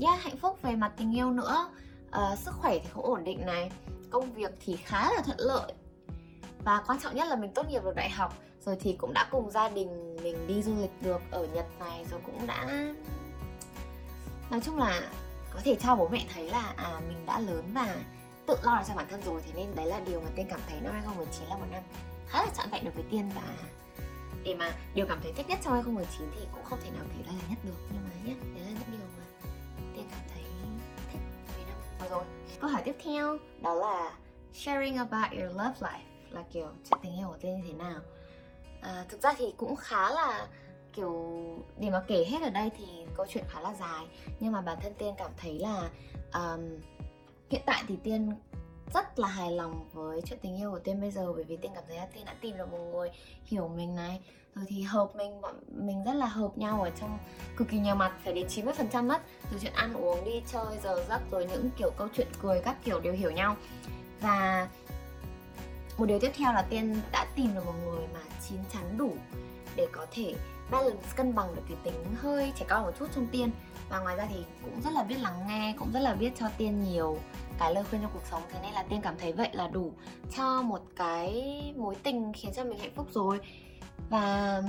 yeah, 0.00 0.22
hạnh 0.22 0.36
phúc 0.36 0.58
về 0.62 0.76
mặt 0.76 0.92
tình 0.96 1.16
yêu 1.16 1.30
nữa. 1.30 1.70
Uh, 2.08 2.38
sức 2.38 2.54
khỏe 2.54 2.78
thì 2.78 2.88
cũng 2.94 3.04
ổn 3.04 3.24
định 3.24 3.46
này 3.46 3.70
công 4.10 4.32
việc 4.32 4.50
thì 4.64 4.76
khá 4.76 5.12
là 5.12 5.22
thuận 5.22 5.40
lợi. 5.40 5.72
Và 6.64 6.82
quan 6.86 6.98
trọng 7.00 7.14
nhất 7.14 7.28
là 7.28 7.36
mình 7.36 7.50
tốt 7.54 7.68
nghiệp 7.68 7.84
được 7.84 7.96
đại 7.96 8.10
học 8.10 8.34
rồi 8.66 8.76
thì 8.80 8.92
cũng 8.92 9.12
đã 9.12 9.28
cùng 9.30 9.50
gia 9.50 9.68
đình 9.68 10.16
mình 10.22 10.46
đi 10.46 10.62
du 10.62 10.74
lịch 10.80 11.02
được 11.02 11.20
ở 11.30 11.46
Nhật 11.46 11.66
này 11.78 12.04
rồi 12.10 12.20
cũng 12.26 12.46
đã 12.46 12.66
nói 14.50 14.60
chung 14.60 14.78
là 14.78 15.10
có 15.54 15.60
thể 15.64 15.74
cho 15.74 15.96
bố 15.96 16.08
mẹ 16.08 16.26
thấy 16.34 16.50
là 16.50 16.74
à 16.76 17.00
mình 17.08 17.26
đã 17.26 17.40
lớn 17.40 17.70
và 17.74 17.96
tự 18.46 18.56
lo 18.62 18.76
được 18.76 18.84
cho 18.88 18.94
bản 18.94 19.06
thân 19.10 19.22
rồi 19.22 19.40
thế 19.46 19.52
nên 19.56 19.74
đấy 19.74 19.86
là 19.86 20.00
điều 20.06 20.20
mà 20.20 20.28
tiên 20.36 20.46
cảm 20.50 20.60
thấy 20.68 20.80
năm 20.80 20.92
2019 20.92 21.48
là 21.48 21.56
một 21.56 21.66
năm 21.70 21.82
khá 22.28 22.42
là 22.42 22.50
trọn 22.56 22.70
vẹn 22.70 22.84
được 22.84 22.94
với 22.94 23.04
tiên 23.10 23.30
và 23.34 23.42
để 24.44 24.54
mà 24.54 24.72
điều 24.94 25.06
cảm 25.06 25.20
thấy 25.22 25.32
thích 25.32 25.48
nhất 25.48 25.58
trong 25.64 25.74
2019 25.74 26.28
thì 26.34 26.46
cũng 26.52 26.64
không 26.64 26.78
thể 26.84 26.90
nào 26.90 27.04
kể 27.08 27.24
ra 27.26 27.32
là 27.32 27.48
nhất 27.50 27.58
được 27.64 27.78
nhưng 27.92 28.02
mà 28.04 28.10
nhé 28.24 28.34
đấy 28.54 28.64
là 28.64 28.70
những 28.70 28.98
điều 28.98 29.06
mà 29.18 29.50
tiên 29.94 30.06
cảm 30.10 30.20
thấy 30.34 30.42
thích 31.12 31.20
về 31.56 31.64
năm 31.66 31.78
vừa 32.00 32.08
rồi 32.08 32.24
câu 32.60 32.70
hỏi 32.70 32.82
tiếp 32.84 32.96
theo 33.04 33.38
đó 33.62 33.74
là 33.74 34.12
sharing 34.52 34.96
about 34.96 35.32
your 35.32 35.56
love 35.56 35.80
life 35.80 36.06
là 36.30 36.44
kiểu 36.52 36.68
chuyện 36.90 37.00
tình 37.02 37.18
yêu 37.18 37.28
của 37.28 37.36
tiên 37.40 37.60
như 37.60 37.68
thế 37.68 37.72
nào? 37.72 38.00
À, 38.80 39.04
thực 39.08 39.22
ra 39.22 39.32
thì 39.38 39.54
cũng 39.56 39.76
khá 39.76 40.10
là 40.10 40.46
kiểu 40.92 41.36
để 41.78 41.90
mà 41.90 42.02
kể 42.08 42.24
hết 42.28 42.42
ở 42.42 42.50
đây 42.50 42.70
thì 42.78 42.84
câu 43.16 43.26
chuyện 43.28 43.44
khá 43.48 43.60
là 43.60 43.74
dài 43.74 44.06
nhưng 44.40 44.52
mà 44.52 44.60
bản 44.60 44.78
thân 44.82 44.94
tiên 44.98 45.14
cảm 45.18 45.30
thấy 45.36 45.58
là 45.58 45.90
um, 46.34 46.60
hiện 47.50 47.62
tại 47.66 47.84
thì 47.88 47.96
tiên 48.02 48.32
rất 48.94 49.18
là 49.18 49.28
hài 49.28 49.50
lòng 49.50 49.88
với 49.92 50.22
chuyện 50.22 50.38
tình 50.42 50.56
yêu 50.56 50.70
của 50.70 50.78
tiên 50.78 51.00
bây 51.00 51.10
giờ, 51.10 51.32
bởi 51.32 51.44
vì 51.44 51.56
tiên 51.56 51.72
cảm 51.74 51.84
thấy 51.88 51.96
là 51.96 52.06
tiên 52.06 52.24
đã 52.24 52.34
tìm 52.40 52.56
được 52.56 52.72
một 52.72 52.78
người 52.78 53.10
hiểu 53.44 53.68
mình 53.68 53.94
này. 53.94 54.20
Rồi 54.54 54.64
thì 54.68 54.82
hợp 54.82 55.16
mình, 55.16 55.40
bọn 55.40 55.54
mình 55.68 56.04
rất 56.04 56.12
là 56.12 56.26
hợp 56.26 56.58
nhau 56.58 56.82
ở 56.82 56.90
trong 57.00 57.18
cực 57.56 57.68
kỳ 57.68 57.78
nhiều 57.78 57.94
mặt, 57.94 58.12
phải 58.24 58.32
đến 58.32 58.46
90% 58.46 58.72
phần 58.72 58.88
trăm 58.88 59.08
mất. 59.08 59.22
Từ 59.50 59.58
chuyện 59.62 59.72
ăn 59.72 59.94
uống 59.94 60.24
đi, 60.24 60.42
chơi, 60.52 60.78
giờ 60.82 61.04
giấc, 61.08 61.20
rồi 61.30 61.46
những 61.46 61.70
kiểu 61.78 61.90
câu 61.98 62.08
chuyện 62.16 62.28
cười 62.42 62.60
các 62.64 62.76
kiểu 62.84 63.00
đều 63.00 63.12
hiểu 63.12 63.30
nhau. 63.30 63.56
Và 64.20 64.68
một 65.98 66.06
điều 66.06 66.18
tiếp 66.18 66.30
theo 66.36 66.52
là 66.52 66.62
tiên 66.62 67.00
đã 67.12 67.26
tìm 67.36 67.54
được 67.54 67.66
một 67.66 67.74
người 67.84 68.06
mà 68.14 68.20
chín 68.48 68.58
chắn 68.72 68.98
đủ 68.98 69.16
để 69.76 69.86
có 69.92 70.06
thể 70.10 70.34
balance 70.70 71.08
cân 71.16 71.34
bằng 71.34 71.54
được 71.56 71.62
cái 71.68 71.78
tính 71.84 72.14
hơi 72.16 72.52
trẻ 72.56 72.66
con 72.68 72.82
một 72.82 72.92
chút 72.98 73.06
trong 73.14 73.26
tiên 73.26 73.50
và 73.88 74.00
ngoài 74.00 74.16
ra 74.16 74.26
thì 74.30 74.44
cũng 74.64 74.80
rất 74.82 74.90
là 74.92 75.02
biết 75.02 75.16
lắng 75.22 75.46
nghe, 75.48 75.74
cũng 75.78 75.92
rất 75.92 76.00
là 76.00 76.14
biết 76.14 76.32
cho 76.38 76.46
tiên 76.58 76.84
nhiều 76.84 77.18
cái 77.58 77.74
lời 77.74 77.84
khuyên 77.84 78.02
trong 78.02 78.10
cuộc 78.14 78.26
sống. 78.30 78.42
Thế 78.52 78.58
nên 78.62 78.72
là 78.72 78.82
tiên 78.82 79.00
cảm 79.02 79.18
thấy 79.18 79.32
vậy 79.32 79.48
là 79.52 79.68
đủ 79.68 79.92
cho 80.36 80.62
một 80.62 80.80
cái 80.96 81.62
mối 81.76 81.94
tình 82.02 82.32
khiến 82.32 82.52
cho 82.54 82.64
mình 82.64 82.78
hạnh 82.78 82.94
phúc 82.96 83.06
rồi. 83.10 83.40
Và 84.10 84.62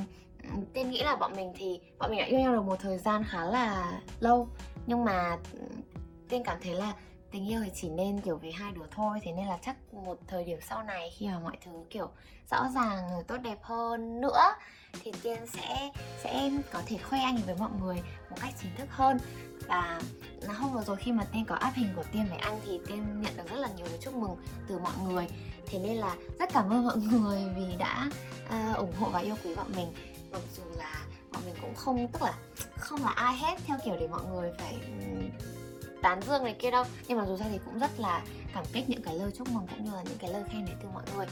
tiên 0.73 0.89
nghĩ 0.89 1.03
là 1.03 1.15
bọn 1.15 1.35
mình 1.35 1.53
thì, 1.55 1.79
bọn 1.99 2.09
mình 2.11 2.19
đã 2.19 2.25
yêu 2.25 2.39
nhau 2.39 2.53
được 2.53 2.61
một 2.61 2.79
thời 2.79 2.97
gian 2.97 3.23
khá 3.23 3.45
là 3.45 4.01
lâu. 4.19 4.47
Nhưng 4.85 5.05
mà 5.05 5.37
tiên 6.29 6.43
cảm 6.43 6.57
thấy 6.61 6.73
là 6.73 6.93
tình 7.31 7.49
yêu 7.49 7.61
thì 7.63 7.71
chỉ 7.73 7.89
nên 7.89 8.21
kiểu 8.21 8.37
với 8.37 8.51
hai 8.51 8.71
đứa 8.71 8.85
thôi. 8.91 9.19
Thế 9.23 9.31
nên 9.31 9.47
là 9.47 9.57
chắc 9.61 9.93
một 9.93 10.17
thời 10.27 10.43
điểm 10.43 10.59
sau 10.61 10.83
này 10.83 11.09
khi 11.17 11.27
mà 11.27 11.39
mọi 11.39 11.57
thứ 11.65 11.71
kiểu 11.89 12.09
rõ 12.51 12.69
ràng 12.75 13.09
rồi 13.11 13.23
tốt 13.23 13.37
đẹp 13.37 13.57
hơn 13.61 14.21
nữa 14.21 14.41
thì 15.03 15.11
tiên 15.23 15.39
sẽ 15.53 15.91
sẽ 16.23 16.51
có 16.71 16.81
thể 16.85 16.97
khoe 16.97 17.19
anh 17.19 17.37
với 17.45 17.55
mọi 17.55 17.69
người 17.81 17.95
một 18.29 18.37
cách 18.41 18.53
chính 18.61 18.75
thức 18.77 18.87
hơn. 18.89 19.17
Và 19.67 20.01
là 20.41 20.53
hôm 20.53 20.73
vừa 20.73 20.83
rồi 20.83 20.95
khi 20.95 21.11
mà 21.11 21.23
tiên 21.33 21.45
có 21.45 21.55
áp 21.55 21.71
hình 21.75 21.93
của 21.95 22.03
tiên 22.11 22.25
với 22.29 22.37
anh 22.37 22.59
thì 22.65 22.79
tiên 22.87 23.21
nhận 23.21 23.37
được 23.37 23.49
rất 23.49 23.59
là 23.59 23.69
nhiều 23.77 23.85
lời 23.85 23.97
chúc 24.01 24.13
mừng 24.13 24.35
từ 24.67 24.77
mọi 24.77 24.93
người. 25.03 25.27
Thế 25.65 25.79
nên 25.79 25.97
là 25.97 26.15
rất 26.39 26.49
cảm 26.53 26.69
ơn 26.69 26.85
mọi 26.85 26.97
người 26.97 27.43
vì 27.57 27.75
đã 27.75 28.09
uh, 28.45 28.77
ủng 28.77 28.93
hộ 28.99 29.09
và 29.09 29.19
yêu 29.19 29.35
quý 29.43 29.55
bọn 29.55 29.71
mình. 29.75 29.93
Mặc 30.31 30.41
dù 30.57 30.63
là 30.77 31.05
bọn 31.31 31.41
mình 31.45 31.55
cũng 31.61 31.75
không 31.75 32.07
tức 32.07 32.21
là 32.21 32.33
không 32.77 33.03
là 33.03 33.09
ai 33.09 33.37
hết 33.37 33.59
theo 33.65 33.77
kiểu 33.85 33.95
để 33.99 34.07
mọi 34.07 34.25
người 34.25 34.51
phải 34.59 34.77
tán 36.01 36.21
dương 36.21 36.43
này 36.43 36.55
kia 36.59 36.71
đâu. 36.71 36.83
Nhưng 37.07 37.17
mà 37.17 37.25
dù 37.25 37.37
sao 37.37 37.47
thì 37.51 37.59
cũng 37.65 37.79
rất 37.79 37.99
là 37.99 38.23
cảm 38.53 38.65
kích 38.73 38.89
những 38.89 39.01
cái 39.01 39.15
lời 39.15 39.31
chúc 39.37 39.49
mừng 39.49 39.67
cũng 39.67 39.85
như 39.85 39.91
là 39.91 40.03
những 40.03 40.17
cái 40.17 40.31
lời 40.31 40.43
khen 40.49 40.65
này 40.65 40.75
từ 40.81 40.89
mọi 40.93 41.03
người 41.15 41.25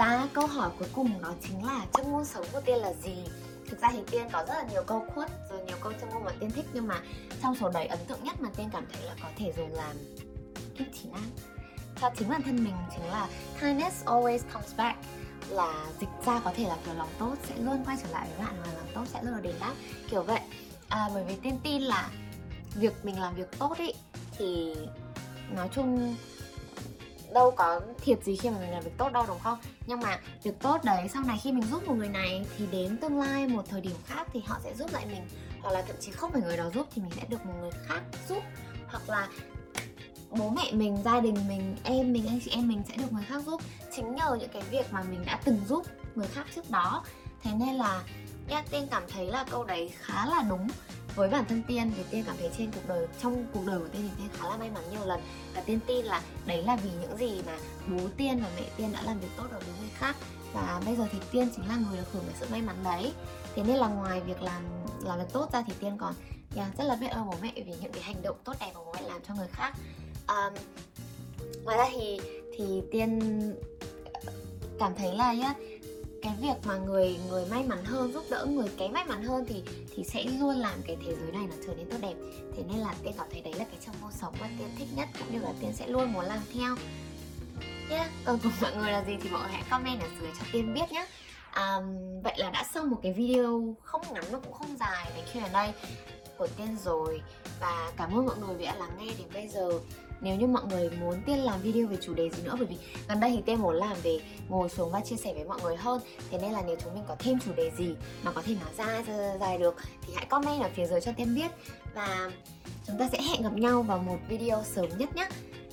và 0.00 0.28
câu 0.34 0.46
hỏi 0.46 0.70
cuối 0.78 0.88
cùng 0.94 1.22
đó 1.22 1.32
chính 1.42 1.64
là 1.64 1.86
chất 1.92 2.06
ngôn 2.06 2.24
sống 2.24 2.46
của 2.52 2.60
tiên 2.60 2.78
là 2.78 2.92
gì? 2.92 3.14
Thực 3.68 3.80
ra 3.80 3.88
thì 3.92 3.98
tiên 4.10 4.28
có 4.32 4.44
rất 4.48 4.54
là 4.54 4.64
nhiều 4.72 4.82
câu 4.86 5.06
khuất 5.14 5.30
rồi 5.50 5.60
nhiều 5.66 5.76
câu 5.80 5.92
châm 6.00 6.10
ngôn 6.10 6.24
mà 6.24 6.32
tiên 6.40 6.50
thích 6.50 6.64
nhưng 6.72 6.86
mà 6.86 7.00
trong 7.42 7.54
số 7.54 7.70
đấy 7.70 7.86
ấn 7.86 7.98
tượng 8.08 8.24
nhất 8.24 8.40
mà 8.40 8.48
tiên 8.56 8.68
cảm 8.72 8.84
thấy 8.92 9.02
là 9.02 9.14
có 9.22 9.28
thể 9.36 9.52
dùng 9.56 9.74
làm 9.74 9.96
thích 10.78 10.88
chính 11.02 11.12
an 11.12 11.30
cho 12.00 12.10
chính 12.18 12.28
bản 12.28 12.42
thân 12.42 12.64
mình 12.64 12.74
chính 12.90 13.04
là 13.04 13.28
kindness 13.60 14.04
always 14.04 14.38
comes 14.52 14.76
back 14.76 14.98
là 15.48 15.86
dịch 16.00 16.26
ra 16.26 16.40
có 16.44 16.52
thể 16.56 16.64
là 16.64 16.76
kiểu 16.84 16.94
lòng 16.94 17.10
tốt 17.18 17.34
sẽ 17.48 17.56
luôn 17.56 17.84
quay 17.84 17.96
trở 18.02 18.08
lại 18.12 18.28
với 18.28 18.46
bạn 18.46 18.54
và 18.62 18.72
lòng 18.72 18.88
tốt 18.94 19.04
sẽ 19.06 19.22
luôn 19.22 19.34
là 19.34 19.40
đền 19.40 19.54
đáp 19.60 19.72
kiểu 20.10 20.22
vậy. 20.22 20.40
À, 20.88 21.08
bởi 21.14 21.24
vì 21.24 21.36
tiên 21.36 21.58
tin 21.62 21.82
là 21.82 22.10
việc 22.74 23.04
mình 23.04 23.20
làm 23.20 23.34
việc 23.34 23.58
tốt 23.58 23.78
ý 23.78 23.92
thì 24.38 24.74
nói 25.50 25.68
chung 25.74 26.16
đâu 27.34 27.50
có 27.50 27.80
thiệt 28.00 28.24
gì 28.24 28.36
khi 28.36 28.50
mà 28.50 28.58
mình 28.60 28.70
làm 28.70 28.82
việc 28.82 28.98
tốt 28.98 29.12
đâu 29.12 29.24
đúng 29.28 29.38
không? 29.38 29.58
Nhưng 29.90 30.00
mà 30.00 30.18
việc 30.42 30.60
tốt 30.60 30.84
đấy 30.84 31.08
sau 31.08 31.22
này 31.22 31.38
khi 31.42 31.52
mình 31.52 31.64
giúp 31.70 31.88
một 31.88 31.94
người 31.94 32.08
này 32.08 32.46
thì 32.58 32.66
đến 32.66 32.96
tương 32.96 33.18
lai 33.18 33.46
một 33.46 33.62
thời 33.68 33.80
điểm 33.80 33.96
khác 34.06 34.26
thì 34.32 34.40
họ 34.46 34.58
sẽ 34.64 34.74
giúp 34.74 34.90
lại 34.92 35.06
mình. 35.06 35.28
Hoặc 35.62 35.70
là 35.70 35.82
thậm 35.82 35.96
chí 36.00 36.12
không 36.12 36.32
phải 36.32 36.42
người 36.42 36.56
đó 36.56 36.70
giúp 36.74 36.86
thì 36.94 37.02
mình 37.02 37.10
sẽ 37.16 37.24
được 37.28 37.46
một 37.46 37.54
người 37.60 37.70
khác 37.86 38.00
giúp. 38.28 38.42
Hoặc 38.86 39.08
là 39.08 39.28
bố 40.30 40.50
mẹ 40.50 40.72
mình 40.72 40.98
gia 41.04 41.20
đình 41.20 41.36
mình 41.48 41.76
em 41.84 42.12
mình 42.12 42.26
anh 42.26 42.40
chị 42.44 42.50
em 42.50 42.68
mình 42.68 42.82
sẽ 42.88 42.96
được 42.96 43.12
người 43.12 43.24
khác 43.28 43.42
giúp. 43.46 43.60
Chính 43.96 44.14
nhờ 44.14 44.36
những 44.40 44.50
cái 44.52 44.62
việc 44.70 44.92
mà 44.92 45.02
mình 45.02 45.24
đã 45.26 45.40
từng 45.44 45.60
giúp 45.68 45.86
người 46.14 46.28
khác 46.28 46.46
trước 46.54 46.70
đó. 46.70 47.04
Thế 47.42 47.50
nên 47.54 47.74
là 47.74 48.02
yeah, 48.48 48.70
tiên 48.70 48.86
cảm 48.90 49.02
thấy 49.08 49.26
là 49.26 49.44
câu 49.50 49.64
đấy 49.64 49.90
khá 50.00 50.26
là 50.26 50.42
đúng 50.48 50.68
với 51.14 51.28
bản 51.28 51.44
thân 51.48 51.62
tiên 51.62 51.92
thì 51.96 52.02
tiên 52.10 52.24
cảm 52.26 52.36
thấy 52.38 52.50
trên 52.58 52.70
cuộc 52.72 52.88
đời 52.88 53.06
trong 53.22 53.46
cuộc 53.54 53.66
đời 53.66 53.78
của 53.78 53.88
tiên 53.88 54.02
thì 54.02 54.14
tiên 54.18 54.28
khá 54.32 54.48
là 54.48 54.56
may 54.56 54.70
mắn 54.70 54.84
nhiều 54.90 55.06
lần. 55.06 55.20
Và 55.54 55.60
tiên 55.60 55.78
tin 55.86 56.04
là 56.04 56.22
đấy 56.46 56.62
là 56.62 56.76
vì 56.76 56.90
những 57.00 57.16
gì 57.16 57.42
mà 57.46 57.58
bố 57.88 58.08
tiên 58.16 58.40
và 58.42 58.48
mẹ 58.56 58.62
tiên 58.76 58.92
đã 58.92 59.02
làm 59.02 59.20
việc 59.20 59.28
tốt 59.36 59.44
đối 59.50 59.60
với 59.60 59.74
người 59.80 59.90
khác. 59.94 60.16
Và 60.52 60.82
bây 60.86 60.96
giờ 60.96 61.06
thì 61.12 61.18
tiên 61.32 61.48
chính 61.56 61.68
là 61.68 61.76
người 61.76 61.96
được 61.96 62.12
hưởng 62.12 62.24
cái 62.26 62.36
sự 62.40 62.46
may 62.50 62.62
mắn 62.62 62.76
đấy. 62.84 63.12
Thế 63.54 63.62
nên 63.62 63.76
là 63.76 63.88
ngoài 63.88 64.20
việc 64.20 64.42
làm 64.42 64.62
làm 65.04 65.18
việc 65.18 65.32
tốt 65.32 65.52
ra 65.52 65.62
thì 65.66 65.72
tiên 65.80 65.96
còn 65.98 66.14
yeah, 66.56 66.78
rất 66.78 66.84
là 66.84 66.96
biết 66.96 67.08
ơn 67.08 67.26
bố 67.26 67.34
mẹ 67.42 67.52
vì 67.56 67.74
những 67.80 67.92
cái 67.92 68.02
hành 68.02 68.22
động 68.22 68.36
tốt 68.44 68.52
đẹp 68.60 68.70
mà 68.74 68.80
bố 68.86 68.92
mẹ 68.92 69.02
làm 69.08 69.20
cho 69.28 69.34
người 69.34 69.48
khác. 69.52 69.74
Um, 70.28 70.54
ngoài 71.64 71.78
ra 71.78 71.86
thì 71.92 72.20
thì 72.56 72.82
tiên 72.92 73.20
cảm 74.78 74.94
thấy 74.94 75.14
là 75.14 75.30
yeah, 75.30 75.56
cái 76.22 76.34
việc 76.40 76.54
mà 76.64 76.76
người 76.76 77.18
người 77.28 77.44
may 77.50 77.62
mắn 77.62 77.84
hơn 77.84 78.12
giúp 78.12 78.24
đỡ 78.30 78.46
người 78.46 78.68
kém 78.78 78.92
may 78.92 79.04
mắn 79.04 79.22
hơn 79.22 79.44
thì 79.48 79.62
thì 79.94 80.04
sẽ 80.04 80.24
luôn 80.24 80.56
làm 80.56 80.82
cái 80.86 80.96
thế 81.06 81.14
giới 81.20 81.32
này 81.32 81.46
nó 81.46 81.56
trở 81.66 81.74
nên 81.74 81.90
tốt 81.90 81.96
đẹp. 82.00 82.14
Thế 82.56 82.62
nên 82.68 82.78
là 82.78 82.94
tiên 83.02 83.12
cảm 83.18 83.26
thấy 83.30 83.40
đấy 83.40 83.54
là 83.54 83.64
cái 83.64 83.78
trong 83.86 83.94
môn 84.02 84.12
sống 84.12 84.34
mà 84.40 84.48
tiên 84.58 84.68
thích 84.78 84.88
nhất 84.96 85.08
cũng 85.18 85.32
như 85.32 85.38
là 85.38 85.52
tiên 85.60 85.72
sẽ 85.72 85.86
luôn 85.86 86.12
muốn 86.12 86.24
làm 86.24 86.40
theo. 86.54 86.76
Yeah. 87.90 88.10
còn 88.24 88.38
cùng 88.42 88.52
mọi 88.62 88.76
người 88.76 88.92
là 88.92 89.04
gì 89.04 89.16
thì 89.22 89.30
mọi 89.30 89.40
người 89.42 89.50
hãy 89.52 89.62
comment 89.70 90.00
ở 90.00 90.08
dưới 90.20 90.30
cho 90.38 90.44
tiên 90.52 90.74
biết 90.74 90.92
nhé 90.92 91.06
um, 91.54 92.22
vậy 92.22 92.34
là 92.36 92.50
đã 92.50 92.64
xong 92.74 92.90
một 92.90 92.98
cái 93.02 93.12
video 93.12 93.76
không 93.82 94.02
ngắn 94.12 94.24
mà 94.32 94.38
cũng 94.38 94.52
không 94.52 94.76
dài 94.80 95.12
về 95.16 95.22
Q&A 95.32 95.72
của 96.38 96.46
tiên 96.46 96.76
rồi. 96.84 97.22
Và 97.60 97.92
cảm 97.96 98.18
ơn 98.18 98.26
mọi 98.26 98.36
người 98.38 98.54
vì 98.54 98.64
đã 98.64 98.74
lắng 98.74 98.96
nghe 98.98 99.06
đến 99.18 99.26
bây 99.34 99.48
giờ 99.48 99.70
nếu 100.20 100.36
như 100.36 100.46
mọi 100.46 100.62
người 100.70 100.90
muốn 100.90 101.22
tiên 101.26 101.38
làm 101.38 101.62
video 101.62 101.86
về 101.86 101.96
chủ 102.00 102.14
đề 102.14 102.30
gì 102.30 102.42
nữa, 102.42 102.54
bởi 102.58 102.66
vì 102.66 102.76
gần 103.08 103.20
đây 103.20 103.30
thì 103.36 103.42
tiên 103.46 103.58
muốn 103.58 103.74
làm 103.74 103.96
về 104.02 104.20
ngồi 104.48 104.68
xuống 104.68 104.92
và 104.92 105.00
chia 105.00 105.16
sẻ 105.16 105.34
với 105.34 105.44
mọi 105.44 105.60
người 105.62 105.76
hơn. 105.76 106.02
Thế 106.30 106.38
nên 106.42 106.52
là 106.52 106.62
nếu 106.66 106.76
chúng 106.84 106.94
mình 106.94 107.04
có 107.08 107.16
thêm 107.18 107.38
chủ 107.44 107.52
đề 107.56 107.70
gì 107.78 107.94
mà 108.22 108.32
có 108.32 108.42
thể 108.42 108.54
nói 108.54 108.74
ra 108.76 109.02
dài 109.40 109.58
được 109.58 109.76
thì 110.02 110.12
hãy 110.16 110.26
comment 110.26 110.62
ở 110.62 110.68
phía 110.74 110.86
dưới 110.86 111.00
cho 111.00 111.12
tiên 111.16 111.34
biết. 111.34 111.50
Và 111.94 112.30
chúng 112.86 112.98
ta 112.98 113.08
sẽ 113.12 113.22
hẹn 113.22 113.42
gặp 113.42 113.52
nhau 113.52 113.82
vào 113.82 113.98
một 113.98 114.18
video 114.28 114.62
sớm 114.64 114.98
nhất 114.98 115.16
nhé. 115.16 115.28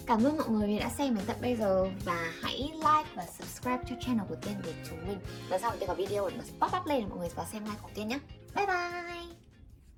Cảm 0.06 0.24
ơn 0.24 0.38
mọi 0.38 0.50
người 0.50 0.68
vì 0.68 0.80
đã 0.80 0.90
xem 0.98 1.16
đến 1.16 1.24
tận 1.28 1.38
bây 1.42 1.56
giờ. 1.56 1.88
Và 2.06 2.32
hãy 2.42 2.72
like 2.74 3.10
và 3.16 3.26
subscribe 3.38 3.84
cho 3.90 3.96
channel 4.02 4.26
của 4.30 4.36
Tiên 4.36 4.54
để 4.66 4.74
chúng 4.90 5.08
mình. 5.08 5.20
Lần 5.50 5.62
sau 5.62 5.72
Tiên 5.80 5.88
có 5.88 5.94
video 5.94 6.30
nó 6.30 6.44
sẽ 6.44 6.52
pop 6.60 6.82
up 6.82 6.88
lên 6.88 7.00
để 7.00 7.06
mọi 7.10 7.20
người 7.20 7.30
vào 7.36 7.46
xem 7.52 7.64
like 7.66 7.78
của 7.82 7.90
Tiên 7.94 8.08
nhé. 8.08 8.20
Bye 8.56 8.66
bye! 8.66 9.27